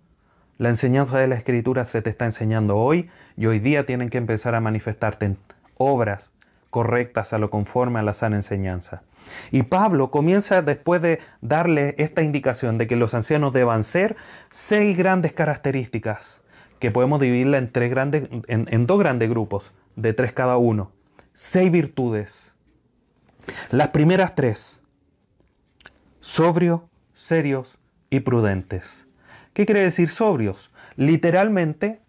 [0.58, 4.18] La enseñanza de la escritura se te está enseñando hoy y hoy día tienen que
[4.18, 5.38] empezar a manifestarte en
[5.78, 6.34] obras
[6.68, 9.02] correctas a lo conforme a la sana enseñanza.
[9.50, 14.16] Y Pablo comienza después de darle esta indicación de que los ancianos deban ser
[14.50, 16.42] seis grandes características
[16.80, 20.92] que podemos dividirla en, tres grandes, en, dos grandes grupos, de tres cada uno.
[21.32, 22.52] Seis virtudes.
[23.70, 24.81] Las primeras tres,
[26.22, 29.06] sobrio, serios y prudentes.
[29.52, 30.72] ¿Qué quiere decir sobrios?
[30.96, 32.00] Literalmente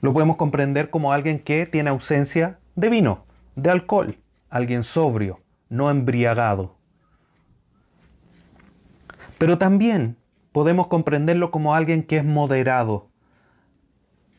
[0.00, 3.24] lo podemos comprender como alguien que tiene ausencia de vino,
[3.54, 4.18] de alcohol,
[4.50, 6.76] alguien sobrio, no embriagado.
[9.38, 10.16] Pero también
[10.52, 13.08] podemos comprenderlo como alguien que es moderado,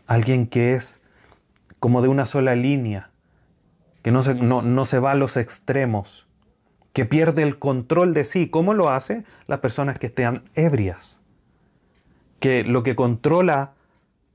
[0.08, 1.02] alguien que es
[1.80, 3.12] como de una sola línea,
[4.04, 6.28] que no se, no, se va a los extremos,
[6.94, 8.50] que pierde el control de sí.
[8.50, 9.24] ¿Cómo lo hace?
[9.48, 11.22] Las personas que estén ebrias.
[12.40, 13.74] Que lo que controla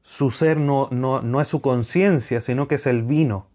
[0.02, 3.48] su ser no, no, no es su conciencia, sino que es el vino.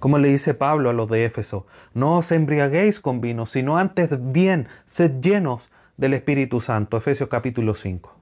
[0.00, 4.32] Como le dice Pablo a los de Éfeso, no os embriaguéis con vino, sino antes
[4.32, 6.96] bien, sed llenos del Espíritu Santo.
[6.96, 8.14] Efesios capítulo 5.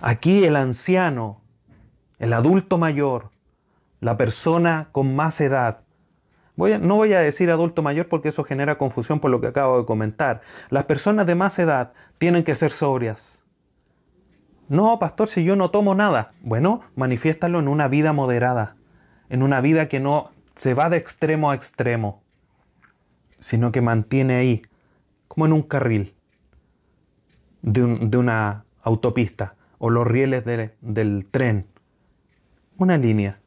[0.00, 1.40] Aquí el anciano,
[2.18, 3.30] el adulto mayor,
[4.00, 5.85] la persona con más edad,
[6.56, 9.84] no voy a decir adulto mayor porque eso genera confusión por lo que acabo de
[9.84, 10.40] comentar.
[10.70, 13.42] Las personas de más edad tienen que ser sobrias.
[14.68, 16.32] No, pastor, si yo no tomo nada.
[16.40, 18.76] Bueno, manifiéstalo en una vida moderada,
[19.28, 22.22] en una vida que no se va de extremo a extremo,
[23.38, 24.62] sino que mantiene ahí,
[25.28, 26.14] como en un carril
[27.62, 30.44] de, una autopista o los rieles
[30.80, 31.66] del tren.
[32.78, 33.40] Una línea.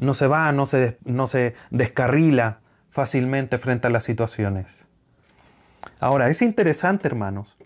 [0.00, 4.86] No se va, no se, no se descarrila fácilmente frente a las situaciones.
[6.00, 7.58] Ahora, es interesante, hermanos,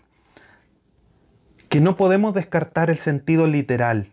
[1.69, 4.11] que no podemos descartar el sentido literal.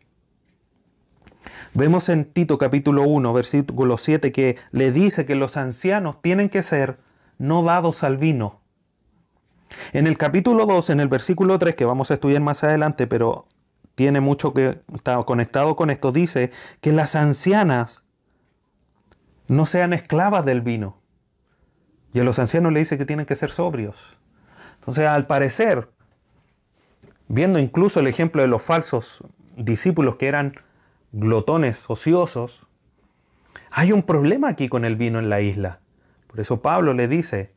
[1.74, 6.62] Vemos en Tito capítulo 1, versículo 7, que le dice que los ancianos tienen que
[6.62, 6.98] ser
[7.38, 8.60] no dados al vino.
[9.92, 13.46] En el capítulo 2, en el versículo 3, que vamos a estudiar más adelante, pero
[13.96, 18.04] tiene mucho que está conectado con esto, dice que las ancianas
[19.48, 21.00] no sean esclavas del vino.
[22.14, 24.18] Y a los ancianos le dice que tienen que ser sobrios.
[24.78, 25.88] Entonces, al parecer,
[27.28, 29.24] viendo incluso el ejemplo de los falsos
[29.56, 30.54] discípulos que eran
[31.12, 32.66] glotones ociosos,
[33.70, 35.80] hay un problema aquí con el vino en la isla.
[36.26, 37.52] Por eso Pablo le dice,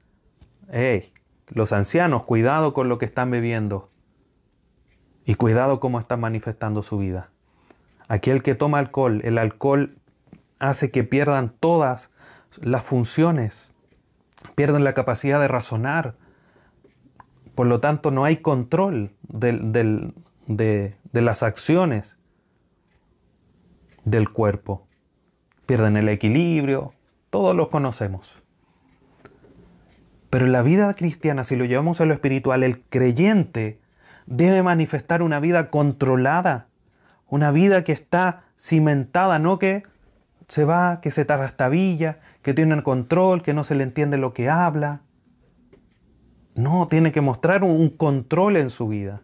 [0.72, 1.14] hey,
[1.48, 3.90] los ancianos, cuidado con lo que están bebiendo.
[5.26, 7.32] Y cuidado cómo está manifestando su vida.
[8.08, 9.98] Aquel que toma alcohol, el alcohol
[10.60, 12.12] hace que pierdan todas
[12.62, 13.76] las funciones,
[14.56, 16.16] pierdan la capacidad de razonar.
[17.56, 20.14] Por lo tanto, no hay control de,
[20.48, 22.18] de las acciones
[24.04, 24.88] del cuerpo.
[25.66, 26.94] Pierden el equilibrio,
[27.30, 28.32] todos los conocemos.
[30.30, 33.80] Pero en la vida cristiana, si lo llevamos a lo espiritual, el creyente
[34.26, 36.68] debe manifestar una vida controlada,
[37.28, 39.84] una vida que está cimentada, no que
[40.48, 44.34] se va, que se tarrastabilla, que tiene el control, que no se le entiende lo
[44.34, 45.02] que habla.
[46.56, 49.22] No, tiene que mostrar un control en su vida.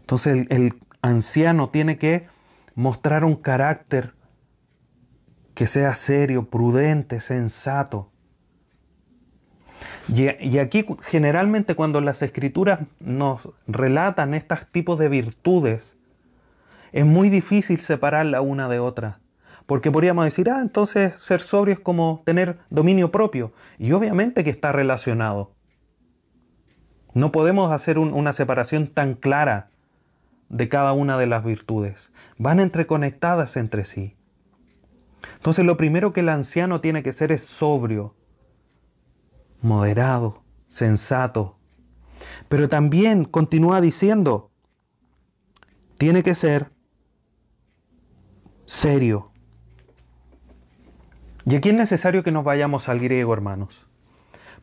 [0.00, 2.26] Entonces el, el anciano tiene que
[2.74, 4.14] mostrar un carácter
[5.54, 8.10] que sea serio, prudente, sensato.
[10.08, 15.96] Y, aquí generalmente cuando las escrituras nos relatan estos tipos de virtudes,
[16.94, 19.18] es muy difícil separarla una de otra.
[19.66, 23.52] Porque podríamos decir, ah, entonces ser sobrio es como tener dominio propio.
[23.78, 25.56] Y obviamente que está relacionado.
[27.12, 29.70] No podemos hacer una separación tan clara
[30.48, 32.12] de cada una de las virtudes.
[32.38, 34.16] Van entreconectadas entre sí.
[35.34, 38.14] Entonces lo primero que el anciano tiene que ser es sobrio,
[39.62, 41.58] moderado, sensato.
[42.48, 44.52] Pero también continúa diciendo,
[45.98, 46.73] tiene que ser
[48.64, 49.30] serio.
[51.46, 53.86] Y aquí es necesario que nos vayamos al griego, hermanos.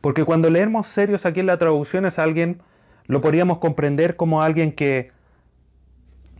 [0.00, 2.60] Porque cuando leemos serios aquí en la traducción es alguien,
[3.06, 5.12] lo podríamos comprender como alguien que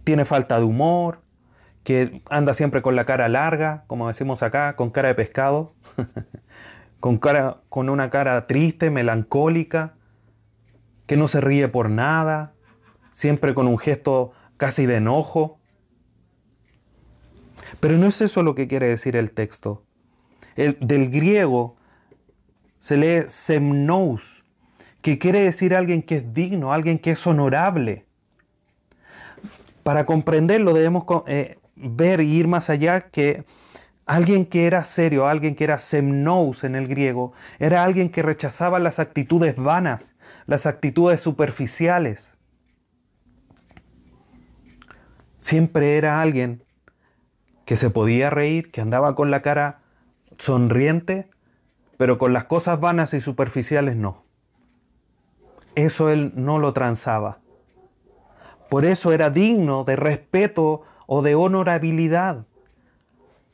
[0.05, 1.21] tiene falta de humor,
[1.85, 5.75] que anda siempre con la cara larga, como decimos acá, con cara de pescado.
[7.01, 9.95] con, cara, con una cara triste, melancólica,
[11.07, 12.55] que no se ríe por nada,
[13.11, 15.59] siempre con un gesto casi de enojo.
[17.83, 19.83] Pero no es eso lo que quiere decir el texto.
[20.55, 21.75] El, del griego
[22.79, 24.45] se lee semnous,
[25.01, 28.07] que quiere decir alguien que es digno, alguien que es honorable.
[29.83, 33.45] Para comprenderlo debemos eh, ver y ir más allá que
[34.07, 38.79] alguien que era serio, alguien que era semnous en el griego, era alguien que rechazaba
[38.79, 40.15] las actitudes vanas,
[40.47, 42.37] las actitudes superficiales.
[45.41, 46.62] Siempre era alguien
[47.65, 49.81] que se podía reír, que andaba con la cara
[50.39, 51.29] sonriente,
[51.97, 54.25] pero con las cosas vanas y superficiales no.
[55.75, 57.39] Eso él no lo transaba.
[58.69, 62.47] Por eso era digno de respeto o de honorabilidad,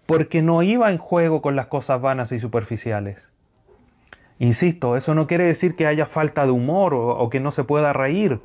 [0.06, 3.30] porque no iba en juego con las cosas vanas y superficiales.
[4.38, 7.92] Insisto, eso no quiere decir que haya falta de humor o, que no se pueda
[7.92, 8.40] reír,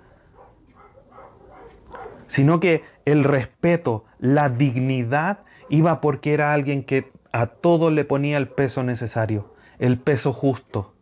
[2.26, 5.44] sino que el respeto, la dignidad
[5.74, 10.94] iba porque era alguien que a todo le ponía el peso necesario, el peso justo.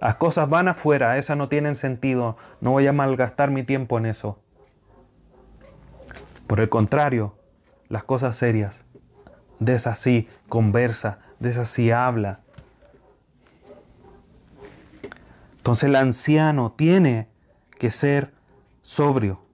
[0.00, 4.06] Las cosas van afuera, esas no tienen sentido, no voy a malgastar mi tiempo en
[4.06, 4.40] eso.
[6.48, 7.36] Por el contrario,
[7.88, 8.84] las cosas serias,
[9.60, 12.40] de esas sí conversa, de esas sí habla.
[15.58, 17.28] Entonces el anciano tiene
[17.78, 18.32] que ser
[18.82, 19.44] sobrio,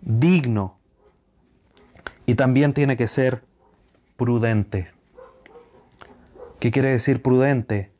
[0.00, 0.79] digno
[2.30, 3.42] y también tiene que ser
[4.16, 4.92] prudente.
[6.60, 7.90] ¿Qué quiere decir prudente?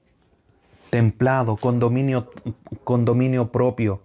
[0.90, 2.28] Templado, con dominio,
[2.84, 4.04] con dominio propio.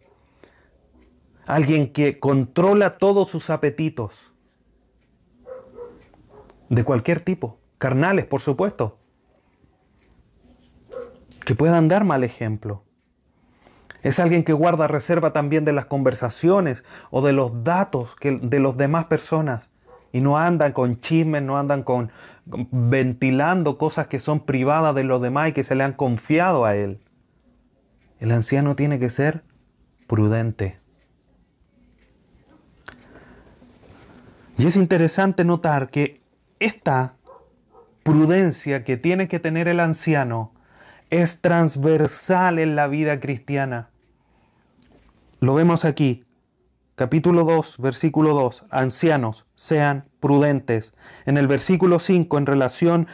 [1.46, 4.34] Alguien que controla todos sus apetitos.
[6.70, 7.60] De cualquier tipo.
[7.78, 8.98] Carnales, por supuesto.
[11.46, 12.82] Que puedan dar mal ejemplo.
[14.02, 18.76] Es alguien que guarda reserva también de las conversaciones o de los datos de las
[18.76, 19.70] demás personas.
[20.16, 22.10] Y no andan con chismes, no andan con,
[22.46, 26.74] ventilando cosas que son privadas de los demás y que se le han confiado a
[26.74, 27.02] él.
[28.22, 29.44] El anciano tiene que ser
[30.08, 30.80] prudente.
[34.58, 36.22] Y es interesante notar que
[36.60, 37.18] esta
[38.04, 40.54] prudencia que tiene que tener el anciano
[41.10, 43.90] es transversal en la vida cristiana.
[45.42, 46.25] Lo vemos aquí
[46.96, 50.94] capítulo 2, versículo 2, ancianos, sean prudentes.
[51.26, 53.08] En el versículo 5, en relación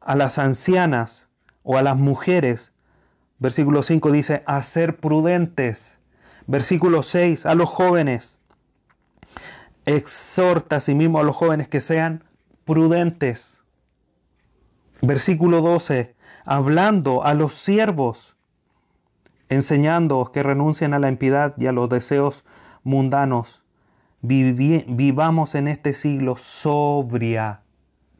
[0.00, 1.30] a las ancianas
[1.62, 2.72] o a las mujeres,
[3.38, 5.98] versículo 5 dice, a ser prudentes.
[6.46, 8.38] Versículo 6, a los jóvenes,
[9.86, 12.24] exhorta a sí mismo a los jóvenes que sean
[12.64, 13.62] prudentes.
[15.00, 16.14] Versículo 12,
[16.44, 18.36] hablando a los siervos,
[19.48, 22.44] enseñando que renuncien a la impiedad y a los deseos
[22.82, 23.62] mundanos,
[24.22, 27.62] vivamos en este siglo sobria,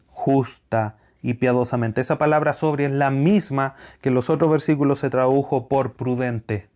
[0.08, 2.00] justa y piadosamente.
[2.00, 6.68] Esa palabra sobria es la misma que en los otros versículos se tradujo por prudente.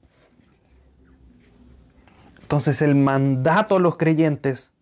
[2.43, 4.73] Entonces el mandato a los creyentes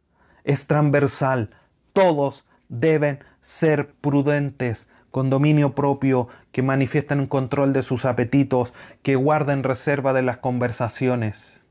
[0.45, 1.51] es transversal.
[1.95, 9.17] Todos deben ser prudentes, con dominio propio, que manifiesten un control de sus apetitos, que
[9.17, 11.64] guarden reserva de las conversaciones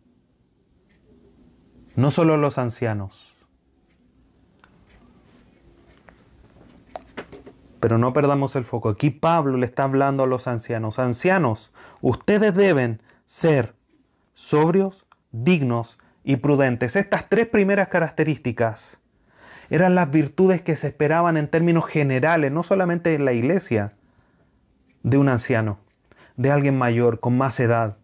[1.96, 3.36] no solo los ancianos.
[7.80, 8.90] Pero no perdamos el foco.
[8.90, 11.00] Aquí Pablo le está hablando a los ancianos.
[11.00, 13.76] Ancianos, ustedes deben ser
[14.34, 16.96] sobrios, dignos y prudentes.
[16.96, 19.02] Estas tres primeras características
[19.70, 23.94] eran las virtudes que se esperaban en términos generales, no solamente en la iglesia,
[25.04, 25.80] de un anciano,
[26.38, 27.98] de alguien mayor, con más edad.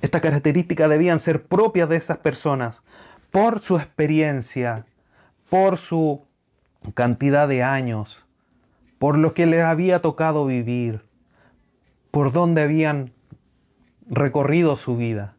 [0.00, 2.82] Estas características debían ser propias de esas personas
[3.30, 4.86] por su experiencia,
[5.48, 6.22] por su
[6.94, 8.24] cantidad de años,
[8.98, 11.04] por lo que les había tocado vivir,
[12.10, 13.12] por donde habían
[14.08, 15.36] recorrido su vida.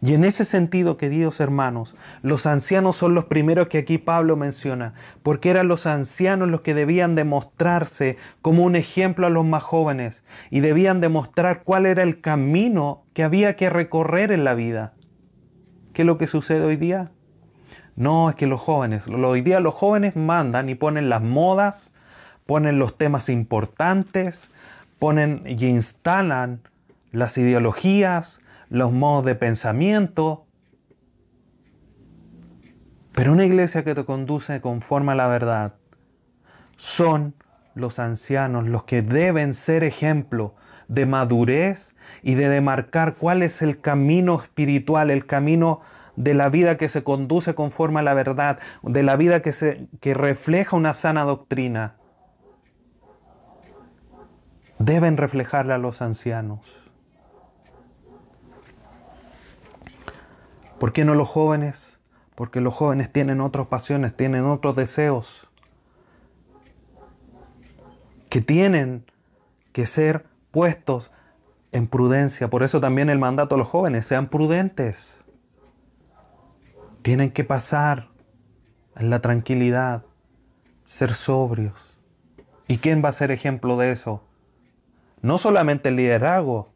[0.00, 4.94] Y en ese sentido, queridos hermanos, los ancianos son los primeros que aquí Pablo menciona,
[5.22, 10.22] porque eran los ancianos los que debían demostrarse como un ejemplo a los más jóvenes
[10.50, 14.94] y debían demostrar cuál era el camino que había que recorrer en la vida.
[15.92, 17.10] ¿Qué es lo que sucede hoy día?
[17.96, 21.92] No, es que los jóvenes, hoy día los jóvenes mandan y ponen las modas,
[22.46, 24.48] ponen los temas importantes,
[25.00, 26.60] ponen y instalan
[27.10, 30.46] las ideologías, los modos de pensamiento.
[33.12, 35.74] Pero una iglesia que te conduce conforme a la verdad
[36.76, 37.34] son
[37.74, 40.54] los ancianos los que deben ser ejemplo
[40.88, 45.80] de madurez y de demarcar cuál es el camino espiritual, el camino
[46.16, 49.88] de la vida que se conduce conforme a la verdad, de la vida que, se,
[50.00, 51.96] que refleja una sana doctrina.
[54.78, 56.87] Deben reflejarle a los ancianos.
[60.78, 62.00] ¿Por qué no los jóvenes?
[62.34, 65.48] Porque los jóvenes tienen otras pasiones, tienen otros deseos
[68.28, 69.04] que tienen
[69.72, 71.10] que ser puestos
[71.72, 72.48] en prudencia.
[72.48, 75.18] Por eso también el mandato a los jóvenes, sean prudentes.
[77.02, 78.08] Tienen que pasar
[78.96, 80.04] en la tranquilidad,
[80.84, 81.98] ser sobrios.
[82.66, 84.22] ¿Y quién va a ser ejemplo de eso?
[85.22, 86.72] No solamente el liderazgo,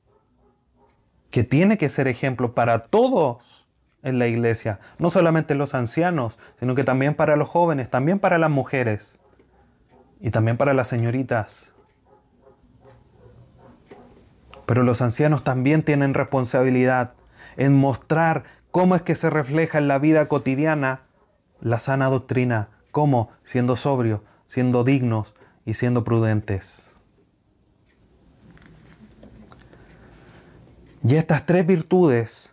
[1.31, 3.62] que tiene que ser ejemplo para todos
[4.03, 8.39] en la iglesia, no solamente los ancianos, sino que también para los jóvenes, también para
[8.39, 9.17] las mujeres
[10.21, 11.73] y también para las señoritas.
[14.67, 17.15] Pero los ancianos también tienen responsabilidad
[17.57, 21.03] en mostrar cómo es que se refleja en la vida cotidiana
[21.61, 25.35] la sana doctrina, cómo siendo sobrios, siendo dignos
[25.65, 26.91] y siendo prudentes.
[31.05, 32.52] Y estas tres virtudes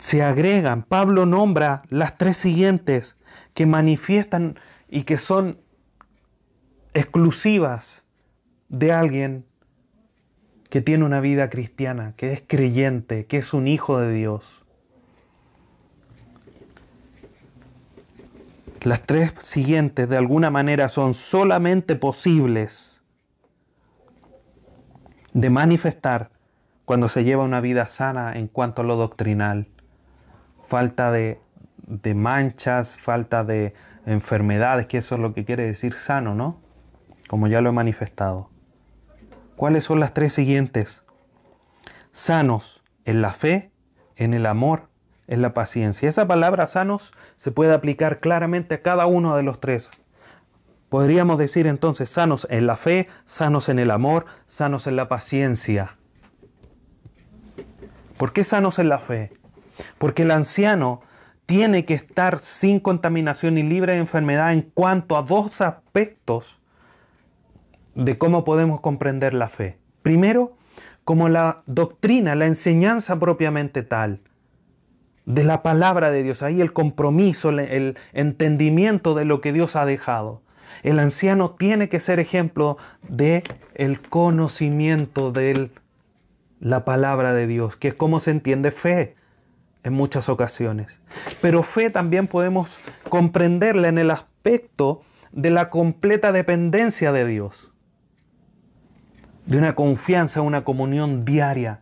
[0.00, 3.18] se agregan, Pablo nombra las tres siguientes
[3.52, 5.60] que manifiestan y que son
[6.94, 8.02] exclusivas
[8.70, 9.44] de alguien
[10.70, 14.64] que tiene una vida cristiana, que es creyente, que es un hijo de Dios.
[18.80, 23.02] Las tres siguientes de alguna manera son solamente posibles
[25.34, 26.30] de manifestar
[26.86, 29.68] cuando se lleva una vida sana en cuanto a lo doctrinal.
[30.70, 31.40] Falta de,
[32.14, 33.74] manchas, falta de
[34.06, 36.60] enfermedades, que eso es lo que quiere decir sano, ¿no?
[37.28, 38.50] Como ya lo he manifestado.
[39.56, 41.02] ¿Cuáles son las tres siguientes?
[42.12, 43.72] Sanos en la fe,
[44.14, 44.90] en el amor,
[45.26, 46.08] en la paciencia.
[46.08, 49.90] Esa palabra sanos se puede aplicar claramente a cada uno de los tres.
[50.88, 55.96] Podríamos decir entonces sanos en la fe, sanos en el amor, sanos en la paciencia.
[58.16, 59.32] ¿Por qué sanos en la fe?
[59.98, 61.02] Porque el anciano
[61.50, 66.60] tiene que estar sin contaminación y libre de enfermedad en cuanto a dos aspectos
[67.96, 69.76] de cómo podemos comprender la fe.
[70.02, 70.56] Primero,
[71.04, 74.20] como la doctrina, la enseñanza propiamente tal,
[75.26, 79.84] de la palabra de Dios, ahí el compromiso, el entendimiento de lo que Dios ha
[79.84, 80.42] dejado.
[80.84, 82.78] El anciano tiene que ser ejemplo
[83.08, 83.42] de
[83.74, 85.70] el conocimiento de
[86.60, 89.16] la palabra de Dios, que es como se entiende fe
[89.82, 91.00] en muchas ocasiones.
[91.40, 92.78] Pero fe también podemos
[93.08, 95.02] comprenderla en el aspecto
[95.32, 97.70] de la completa dependencia de Dios
[99.50, 101.80] de una confianza, una comunión diaria.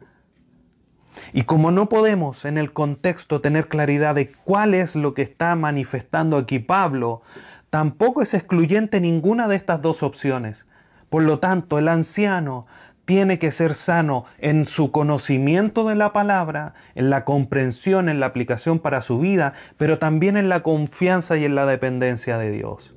[1.32, 5.54] Y como no podemos en el contexto tener claridad de cuál es lo que está
[5.54, 7.20] manifestando aquí Pablo,
[7.68, 10.64] tampoco es excluyente ninguna de estas dos opciones.
[11.10, 12.66] Por lo tanto, el anciano
[13.08, 18.26] tiene que ser sano en su conocimiento de la palabra, en la comprensión, en la
[18.26, 22.94] aplicación para su vida, pero también en la confianza y en la dependencia de Dios.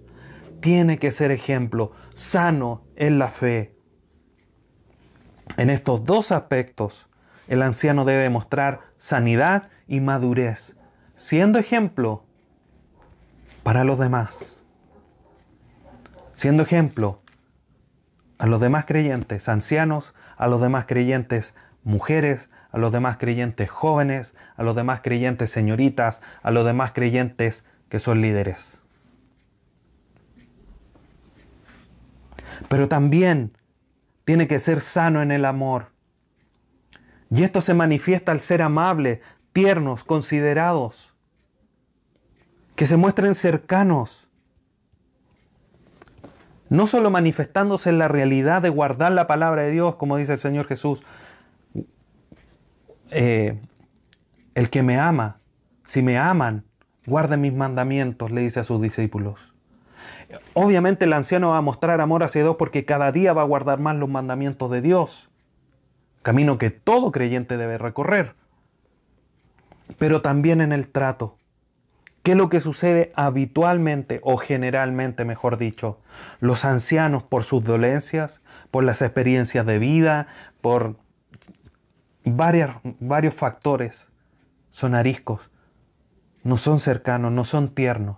[0.60, 3.74] Tiene que ser ejemplo, sano en la fe,
[5.56, 7.08] en estos dos aspectos,
[7.48, 10.76] el anciano debe mostrar sanidad y madurez,
[11.16, 12.26] siendo ejemplo
[13.64, 14.60] para los demás.
[16.34, 17.21] Siendo ejemplo
[18.42, 24.34] a los demás creyentes ancianos, a los demás creyentes mujeres, a los demás creyentes jóvenes,
[24.56, 28.82] a los demás creyentes señoritas, a los demás creyentes que son líderes.
[32.68, 33.56] Pero también
[34.26, 35.92] tiene que ser sano en el amor.
[37.30, 39.22] Y esto se manifiesta al ser amable,
[39.54, 41.14] tiernos, considerados,
[42.76, 44.31] que se muestren cercanos,
[46.72, 50.40] no solo manifestándose en la realidad de guardar la palabra de Dios, como dice el
[50.40, 51.04] Señor Jesús,
[53.10, 53.60] eh,
[54.56, 55.42] el que me ama,
[55.84, 56.64] si me aman,
[57.06, 59.54] guarden mis mandamientos, le dice a sus discípulos.
[60.54, 63.82] Obviamente el anciano va a mostrar amor hacia Dios porque cada día va a guardar
[63.82, 65.30] más los mandamientos de Dios,
[66.22, 68.34] camino que todo creyente debe recorrer.
[69.98, 71.38] Pero también en el trato.
[72.24, 76.00] ¿Qué es lo que sucede habitualmente o generalmente, mejor dicho?
[76.40, 80.28] Los ancianos por sus dolencias, por las experiencias de vida,
[80.62, 80.98] por
[82.24, 84.10] varios factores,
[84.70, 85.50] son ariscos,
[86.44, 88.18] no son cercanos, no son tiernos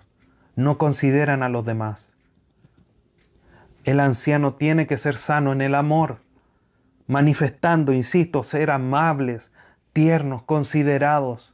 [0.55, 2.15] no consideran a los demás.
[3.83, 6.19] El anciano tiene que ser sano en el amor,
[7.07, 9.51] manifestando, insisto, ser amables,
[9.91, 11.52] tiernos, considerados,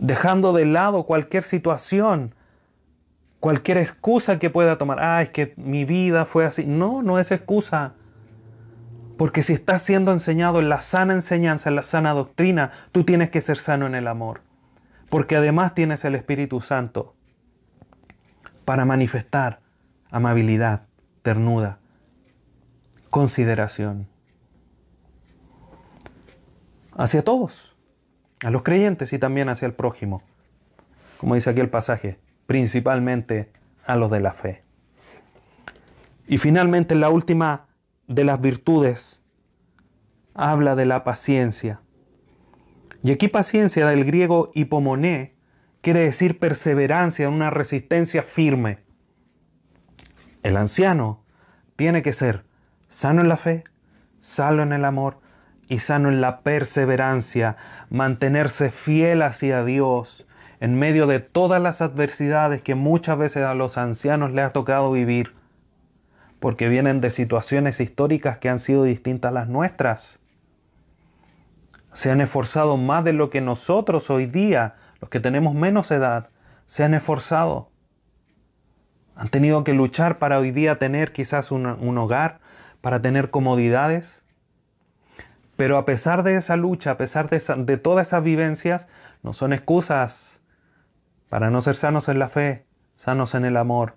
[0.00, 2.34] dejando de lado cualquier situación,
[3.38, 4.98] cualquier excusa que pueda tomar.
[5.00, 6.66] Ah, es que mi vida fue así.
[6.66, 7.94] No, no es excusa.
[9.16, 13.30] Porque si estás siendo enseñado en la sana enseñanza, en la sana doctrina, tú tienes
[13.30, 14.40] que ser sano en el amor.
[15.10, 17.14] Porque además tienes el Espíritu Santo
[18.64, 19.60] para manifestar
[20.10, 20.86] amabilidad,
[21.22, 21.78] ternura,
[23.10, 24.08] consideración.
[26.96, 27.76] Hacia todos,
[28.42, 30.22] a los creyentes y también hacia el prójimo.
[31.18, 33.52] Como dice aquí el pasaje, principalmente
[33.84, 34.64] a los de la fe.
[36.26, 37.68] Y finalmente la última
[38.06, 39.22] de las virtudes
[40.34, 41.80] habla de la paciencia.
[43.02, 45.34] Y aquí paciencia del griego hipomoné
[45.80, 48.78] quiere decir perseverancia, una resistencia firme.
[50.42, 51.24] El anciano
[51.76, 52.44] tiene que ser
[52.88, 53.64] sano en la fe,
[54.18, 55.20] sano en el amor
[55.70, 57.56] y sano en la perseverancia,
[57.88, 60.26] mantenerse fiel hacia Dios
[60.60, 64.92] en medio de todas las adversidades que muchas veces a los ancianos les ha tocado
[64.92, 65.32] vivir
[66.40, 70.18] porque vienen de situaciones históricas que han sido distintas a las nuestras.
[71.92, 76.30] Se han esforzado más de lo que nosotros hoy día, los que tenemos menos edad,
[76.66, 77.68] se han esforzado.
[79.14, 81.66] Han tenido que luchar para hoy día tener quizás un,
[81.98, 82.40] hogar,
[82.80, 84.24] para tener comodidades.
[85.60, 88.88] Pero a pesar de esa lucha, a pesar de, de todas esas vivencias,
[89.22, 90.40] no son excusas
[91.28, 93.96] para no ser sanos en la fe, sanos en el amor,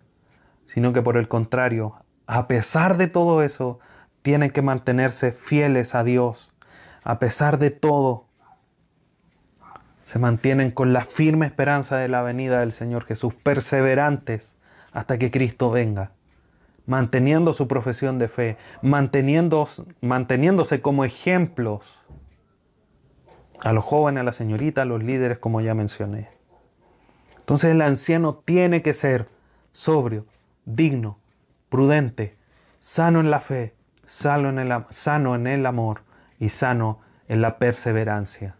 [0.66, 1.95] sino que por el contrario,
[2.28, 3.80] a pesar de todo eso,
[4.24, 6.53] tienen que mantenerse fieles a Dios.
[7.01, 8.26] A pesar de todo,
[10.03, 14.57] se mantienen con la firme esperanza de la venida del Señor Jesús, perseverantes
[14.91, 16.11] hasta que Cristo venga,
[16.86, 21.99] manteniendo su profesión de fe, manteniéndose como ejemplos
[23.61, 26.29] a los jóvenes, a la señorita, a los líderes, como ya mencioné.
[27.39, 29.27] Entonces el anciano tiene que ser
[29.71, 30.25] sobrio,
[30.65, 31.19] digno,
[31.69, 32.36] prudente,
[32.79, 33.75] sano en la fe,
[34.05, 36.01] sano en el, sano en el amor
[36.39, 38.57] y sano en la perseverancia.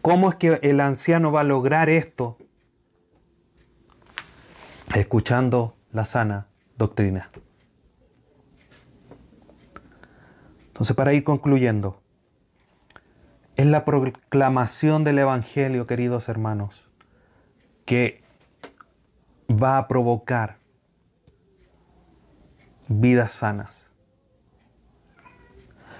[0.00, 2.38] ¿Cómo es que el anciano va a lograr esto?
[4.94, 6.48] Escuchando la sana
[6.82, 7.30] doctrina.
[10.66, 12.00] Entonces, para ir concluyendo,
[13.54, 16.88] es la proclamación del Evangelio, queridos hermanos,
[17.84, 18.22] que
[19.48, 20.56] va a provocar
[22.88, 23.90] vidas sanas.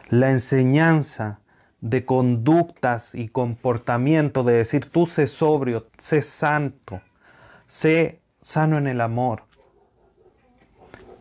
[0.09, 1.41] La enseñanza
[1.81, 7.01] de conductas y comportamiento de decir tú sé sobrio, sé santo,
[7.67, 9.45] sé sano en el amor.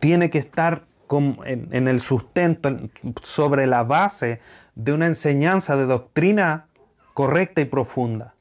[0.02, 0.82] Tiene que estar
[1.44, 2.76] en, el sustento,
[3.22, 4.40] sobre la base
[4.74, 6.66] de una enseñanza de doctrina
[7.14, 8.34] correcta y profunda.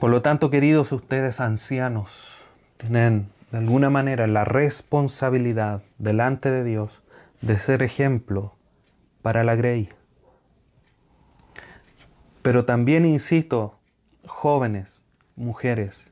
[0.00, 2.46] Por lo tanto, queridos ustedes ancianos,
[2.78, 7.02] tienen de alguna manera la responsabilidad delante de Dios
[7.42, 8.54] de ser ejemplo
[9.20, 9.90] para la Grey.
[12.42, 13.78] Pero también insisto,
[14.26, 15.04] jóvenes,
[15.36, 16.10] mujeres,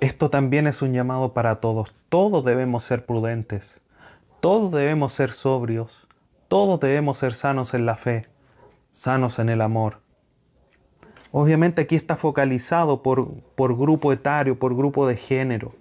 [0.00, 1.94] esto también es un llamado para todos.
[2.08, 3.80] Todos debemos ser prudentes,
[4.40, 6.06] todos debemos ser sobrios,
[6.48, 8.26] todos debemos ser sanos en la fe,
[8.90, 10.02] sanos en el amor,
[11.34, 15.74] Obviamente aquí está focalizado por, por grupo etario, por grupo de género.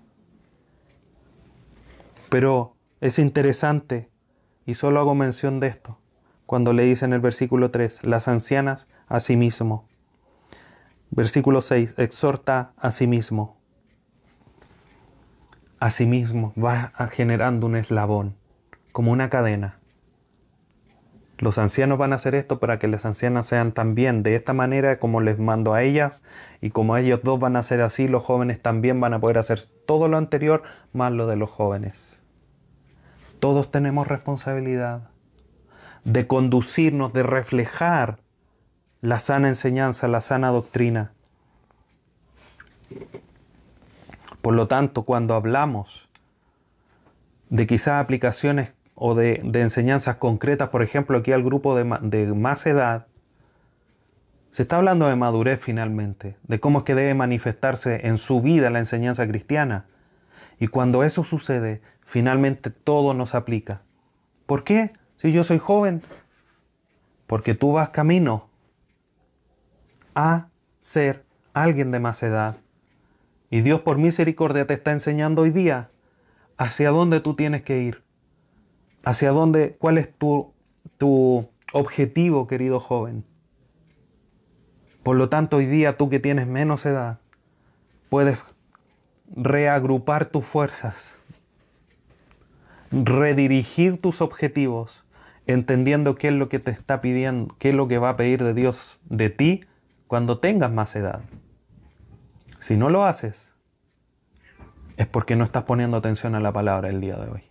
[2.29, 4.09] Pero es interesante,
[4.65, 5.99] y solo hago mención de esto,
[6.45, 9.87] cuando le dice en el versículo 3, las ancianas a sí mismo.
[11.09, 13.57] Versículo 6, exhorta a sí mismo.
[15.79, 18.37] A sí mismo va generando un eslabón,
[18.93, 19.79] como una cadena.
[21.37, 24.99] Los ancianos van a hacer esto para que las ancianas sean también de esta manera
[24.99, 26.23] como les mando a ellas
[26.61, 29.59] y como ellos dos van a ser así, los jóvenes también van a poder hacer
[29.85, 32.21] todo lo anterior más lo de los jóvenes.
[33.39, 35.09] Todos tenemos responsabilidad
[36.05, 38.19] de conducirnos, de reflejar
[39.01, 41.11] la sana enseñanza, la sana doctrina.
[44.41, 46.09] Por lo tanto, cuando hablamos
[47.49, 52.65] de quizás aplicaciones o de, enseñanzas concretas, por ejemplo, aquí al grupo de, de más
[52.65, 53.07] edad,
[54.51, 58.69] se está hablando de madurez finalmente, de cómo es que debe manifestarse en su vida
[58.69, 59.85] la enseñanza cristiana.
[60.59, 63.81] Y cuando eso sucede, finalmente todo nos aplica.
[64.45, 64.91] ¿Por qué?
[65.17, 66.03] Si yo soy joven,
[67.25, 68.50] porque tú vas camino
[70.15, 70.49] a
[70.79, 72.57] ser alguien de más edad.
[73.49, 75.89] Y Dios por misericordia te está enseñando hoy día
[76.57, 78.03] hacia dónde tú tienes que ir
[79.03, 80.53] hacia dónde, cuál es tu,
[80.97, 83.23] tu objetivo, querido joven.
[85.03, 87.19] Por lo tanto, hoy día tú que tienes menos edad,
[88.09, 88.43] puedes
[89.35, 91.17] reagrupar tus fuerzas,
[92.91, 95.03] redirigir tus objetivos,
[95.47, 98.43] entendiendo qué es lo que te está pidiendo, qué es lo que va a pedir
[98.43, 99.63] de Dios de ti
[100.11, 101.21] cuando tengas más edad.
[102.59, 103.53] Si no lo haces,
[104.97, 107.43] es porque no estás poniendo atención a la palabra el día de hoy.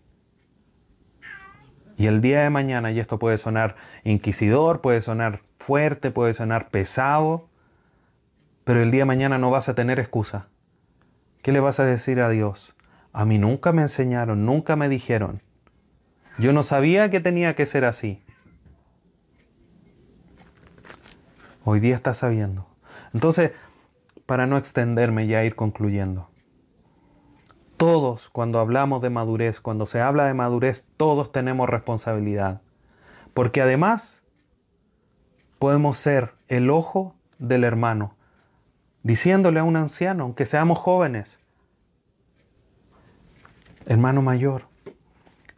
[1.96, 6.68] Y el día de mañana, y esto puede sonar inquisidor, puede sonar fuerte, puede sonar
[6.68, 7.48] pesado,
[8.64, 10.48] pero el día de mañana no vas a tener excusa.
[11.40, 12.76] ¿Qué le vas a decir a Dios?
[13.14, 15.42] A mí nunca me enseñaron, nunca me dijeron.
[16.36, 18.22] Yo no sabía que tenía que ser así.
[21.64, 22.66] Hoy día está sabiendo.
[23.12, 23.52] Entonces,
[24.26, 26.28] para no extenderme y ir concluyendo.
[27.76, 32.60] Todos, cuando hablamos de madurez, cuando se habla de madurez, todos tenemos responsabilidad.
[33.34, 34.22] Porque además
[35.58, 38.14] podemos ser el ojo del hermano,
[39.02, 41.40] diciéndole a un anciano, aunque seamos jóvenes,
[43.86, 44.68] hermano mayor,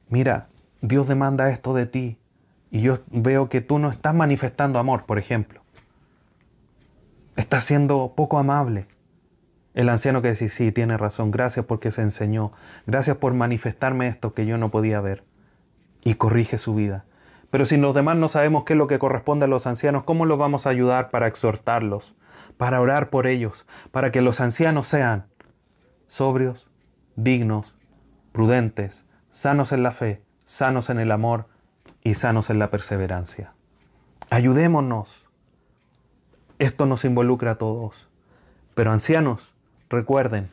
[0.08, 0.48] mira,
[0.80, 2.18] Dios demanda esto de ti
[2.70, 5.61] y yo veo que tú no estás manifestando amor, por ejemplo.
[7.36, 8.86] Estás siendo poco amable.
[9.74, 12.52] El anciano que dice, sí, tiene razón, gracias porque se enseñó,
[12.86, 15.24] gracias por manifestarme esto que yo no podía ver.
[16.04, 17.04] Y corrige su vida.
[17.50, 20.26] Pero si los demás no sabemos qué es lo que corresponde a los ancianos, ¿cómo
[20.26, 22.14] los vamos a ayudar para exhortarlos,
[22.56, 25.26] para orar por ellos, para que los ancianos sean
[26.06, 26.70] sobrios,
[27.16, 27.74] dignos,
[28.32, 31.46] prudentes, sanos en la fe, sanos en el amor
[32.02, 33.54] y sanos en la perseverancia.
[34.28, 35.21] Ayudémonos.
[36.58, 38.08] Esto nos involucra a todos.
[38.74, 39.54] Pero ancianos,
[39.88, 40.48] recuerden,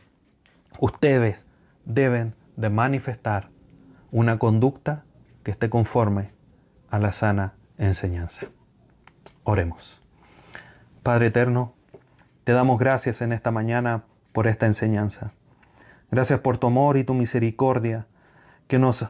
[0.80, 1.45] ustedes
[1.86, 3.50] deben de manifestar
[4.12, 5.04] una conducta
[5.43, 6.32] que esté conforme
[6.89, 8.47] a la sana enseñanza.
[9.43, 10.02] Oremos.
[11.04, 11.74] Padre eterno,
[12.43, 15.32] te damos gracias en esta mañana por esta enseñanza.
[16.12, 18.08] Gracias por tu amor y tu misericordia
[18.68, 19.06] que nos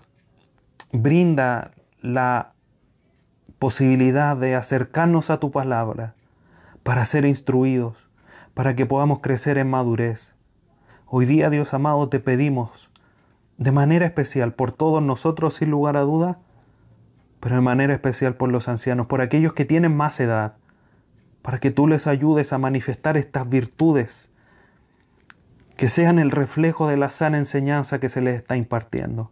[0.92, 1.72] brinda
[2.02, 2.54] la
[3.58, 6.16] posibilidad de acercarnos a tu palabra
[6.84, 8.10] para ser instruidos,
[8.54, 10.36] para que podamos crecer en madurez.
[11.06, 12.90] Hoy día, Dios amado, te pedimos
[13.58, 16.40] de manera especial por todos nosotros, sin lugar a duda,
[17.40, 20.56] pero de manera especial por los ancianos, por aquellos que tienen más edad,
[21.42, 24.30] para que tú les ayudes a manifestar estas virtudes
[25.76, 29.32] que sean el reflejo de la sana enseñanza que se les está impartiendo.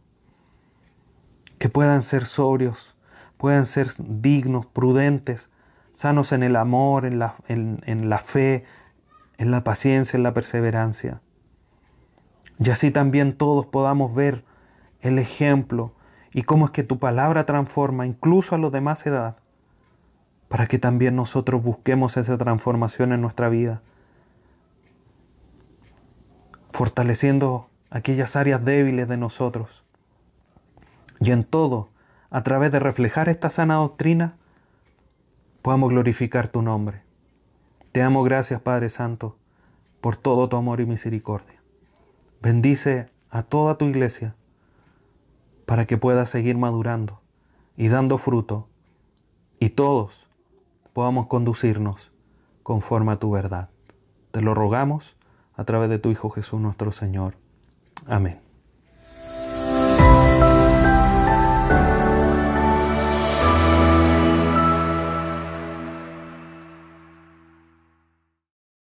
[1.59, 2.95] Que puedan ser sobrios,
[3.37, 5.49] puedan ser dignos, prudentes,
[5.97, 8.65] sanos en el amor, en la, en la fe,
[9.39, 11.21] en la paciencia, en la perseverancia.
[12.59, 14.45] Y así también todos podamos ver
[15.01, 15.95] el ejemplo
[16.31, 19.37] y cómo es que tu palabra transforma incluso a los de más edad,
[20.49, 23.81] para que también nosotros busquemos esa transformación en nuestra vida
[26.71, 29.83] fortaleciendo aquellas áreas débiles de nosotros.
[31.19, 31.89] Y en todo,
[32.29, 34.37] a través de reflejar esta sana doctrina,
[35.61, 37.01] podamos glorificar tu nombre.
[37.91, 39.37] Te amo gracias, Padre Santo,
[40.01, 41.61] por todo tu amor y misericordia.
[42.41, 44.35] Bendice a toda tu iglesia
[45.65, 47.19] para que pueda seguir madurando
[47.75, 48.67] y dando fruto
[49.59, 50.27] y todos
[50.93, 52.11] podamos conducirnos
[52.63, 53.69] conforme a tu verdad.
[54.31, 55.15] Te lo rogamos
[55.55, 57.35] a través de tu Hijo Jesús nuestro Señor.
[58.07, 58.46] Amén.